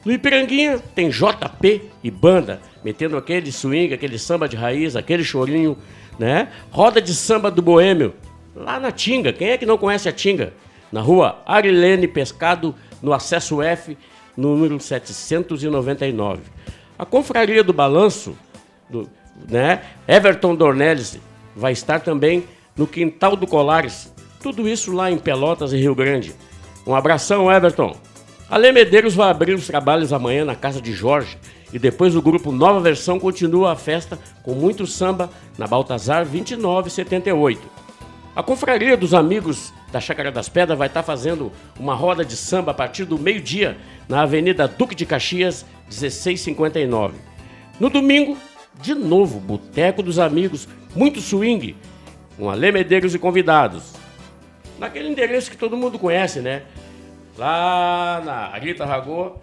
[0.05, 5.77] No Ipiranguinha tem JP e banda, metendo aquele swing, aquele samba de raiz, aquele chorinho,
[6.19, 6.49] né?
[6.71, 8.15] Roda de samba do Boêmio,
[8.55, 9.33] lá na Tinga.
[9.33, 10.53] Quem é que não conhece a Tinga?
[10.91, 13.97] Na rua Arilene Pescado, no acesso F,
[14.37, 16.43] número 799.
[16.99, 18.37] A Confraria do Balanço,
[18.89, 19.09] do,
[19.49, 19.83] né?
[20.07, 21.19] Everton Dornelles,
[21.55, 22.45] vai estar também
[22.77, 24.13] no Quintal do Colares.
[24.41, 26.35] Tudo isso lá em Pelotas e Rio Grande.
[26.87, 27.97] Um abração, Everton.
[28.49, 31.37] A Lê Medeiros vai abrir os trabalhos amanhã na casa de Jorge
[31.73, 37.61] e depois o grupo Nova Versão continua a festa com muito samba na Baltazar 2978.
[38.35, 42.71] A Confraria dos Amigos da Chácara das Pedras vai estar fazendo uma roda de samba
[42.71, 47.15] a partir do meio-dia na Avenida Duque de Caxias 1659.
[47.81, 48.37] No domingo,
[48.81, 51.77] de novo, Boteco dos Amigos, muito swing,
[52.37, 53.95] com Alê Medeiros e convidados.
[54.79, 56.63] Naquele endereço que todo mundo conhece, né?
[57.39, 59.37] Lá na Rita Ragô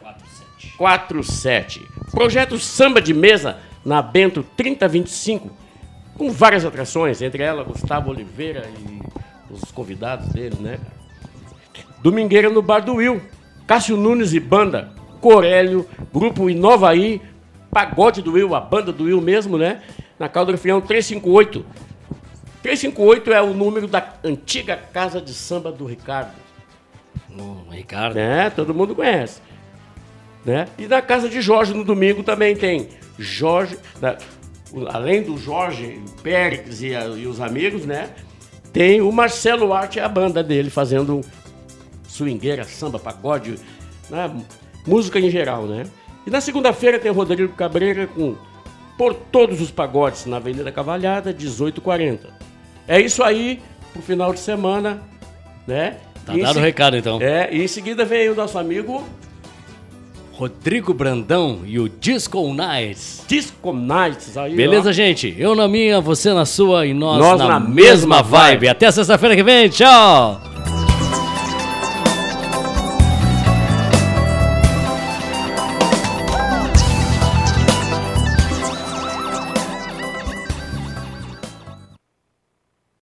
[0.78, 0.78] 47.
[0.78, 1.94] 47.
[2.12, 5.50] Projeto Samba de Mesa na Bento 3025,
[6.16, 9.02] com várias atrações, entre elas Gustavo Oliveira e
[9.52, 10.80] os convidados dele, né?
[12.02, 13.22] Domingueira no Bar do Will,
[13.66, 17.22] Cássio Nunes e Banda, Corélio, Grupo Inovaí,
[17.72, 19.82] Pagode do Will, a banda do Will mesmo, né?
[20.20, 21.66] Na Calda do Frião 358.
[22.62, 26.34] 358 é o número da antiga casa de samba do Ricardo.
[27.30, 28.16] O Ricardo.
[28.16, 28.50] Né?
[28.52, 29.42] Todo mundo conhece.
[30.46, 30.68] Né?
[30.78, 34.18] E na casa de Jorge no domingo também tem Jorge, da-
[34.90, 38.10] além do Jorge, o Périx e, a- e os amigos, né?
[38.74, 41.22] Tem o Marcelo Arte e a banda dele fazendo
[42.08, 43.56] swingueira, samba, pagode,
[44.10, 44.32] né?
[44.86, 45.84] música em geral, né?
[46.26, 48.36] E na segunda-feira tem o Rodrigo Cabreira com
[48.98, 52.30] Por Todos os Pagodes na Avenida Cavalhada, 1840.
[52.88, 53.62] É isso aí
[53.94, 55.02] pro final de semana,
[55.68, 55.98] né?
[56.26, 57.22] Tá E dado o recado, então.
[57.22, 59.04] É, e em seguida vem o nosso amigo
[60.36, 63.24] Rodrigo Brandão e o Disco Nights.
[63.28, 64.92] Disco Nights aí, Beleza, ó.
[64.92, 65.34] gente?
[65.38, 68.32] Eu na minha, você na sua e nós, Nós na, na mesma mesma vibe.
[68.52, 68.68] vibe.
[68.70, 69.70] Até sexta-feira que vem.
[69.70, 70.42] Tchau!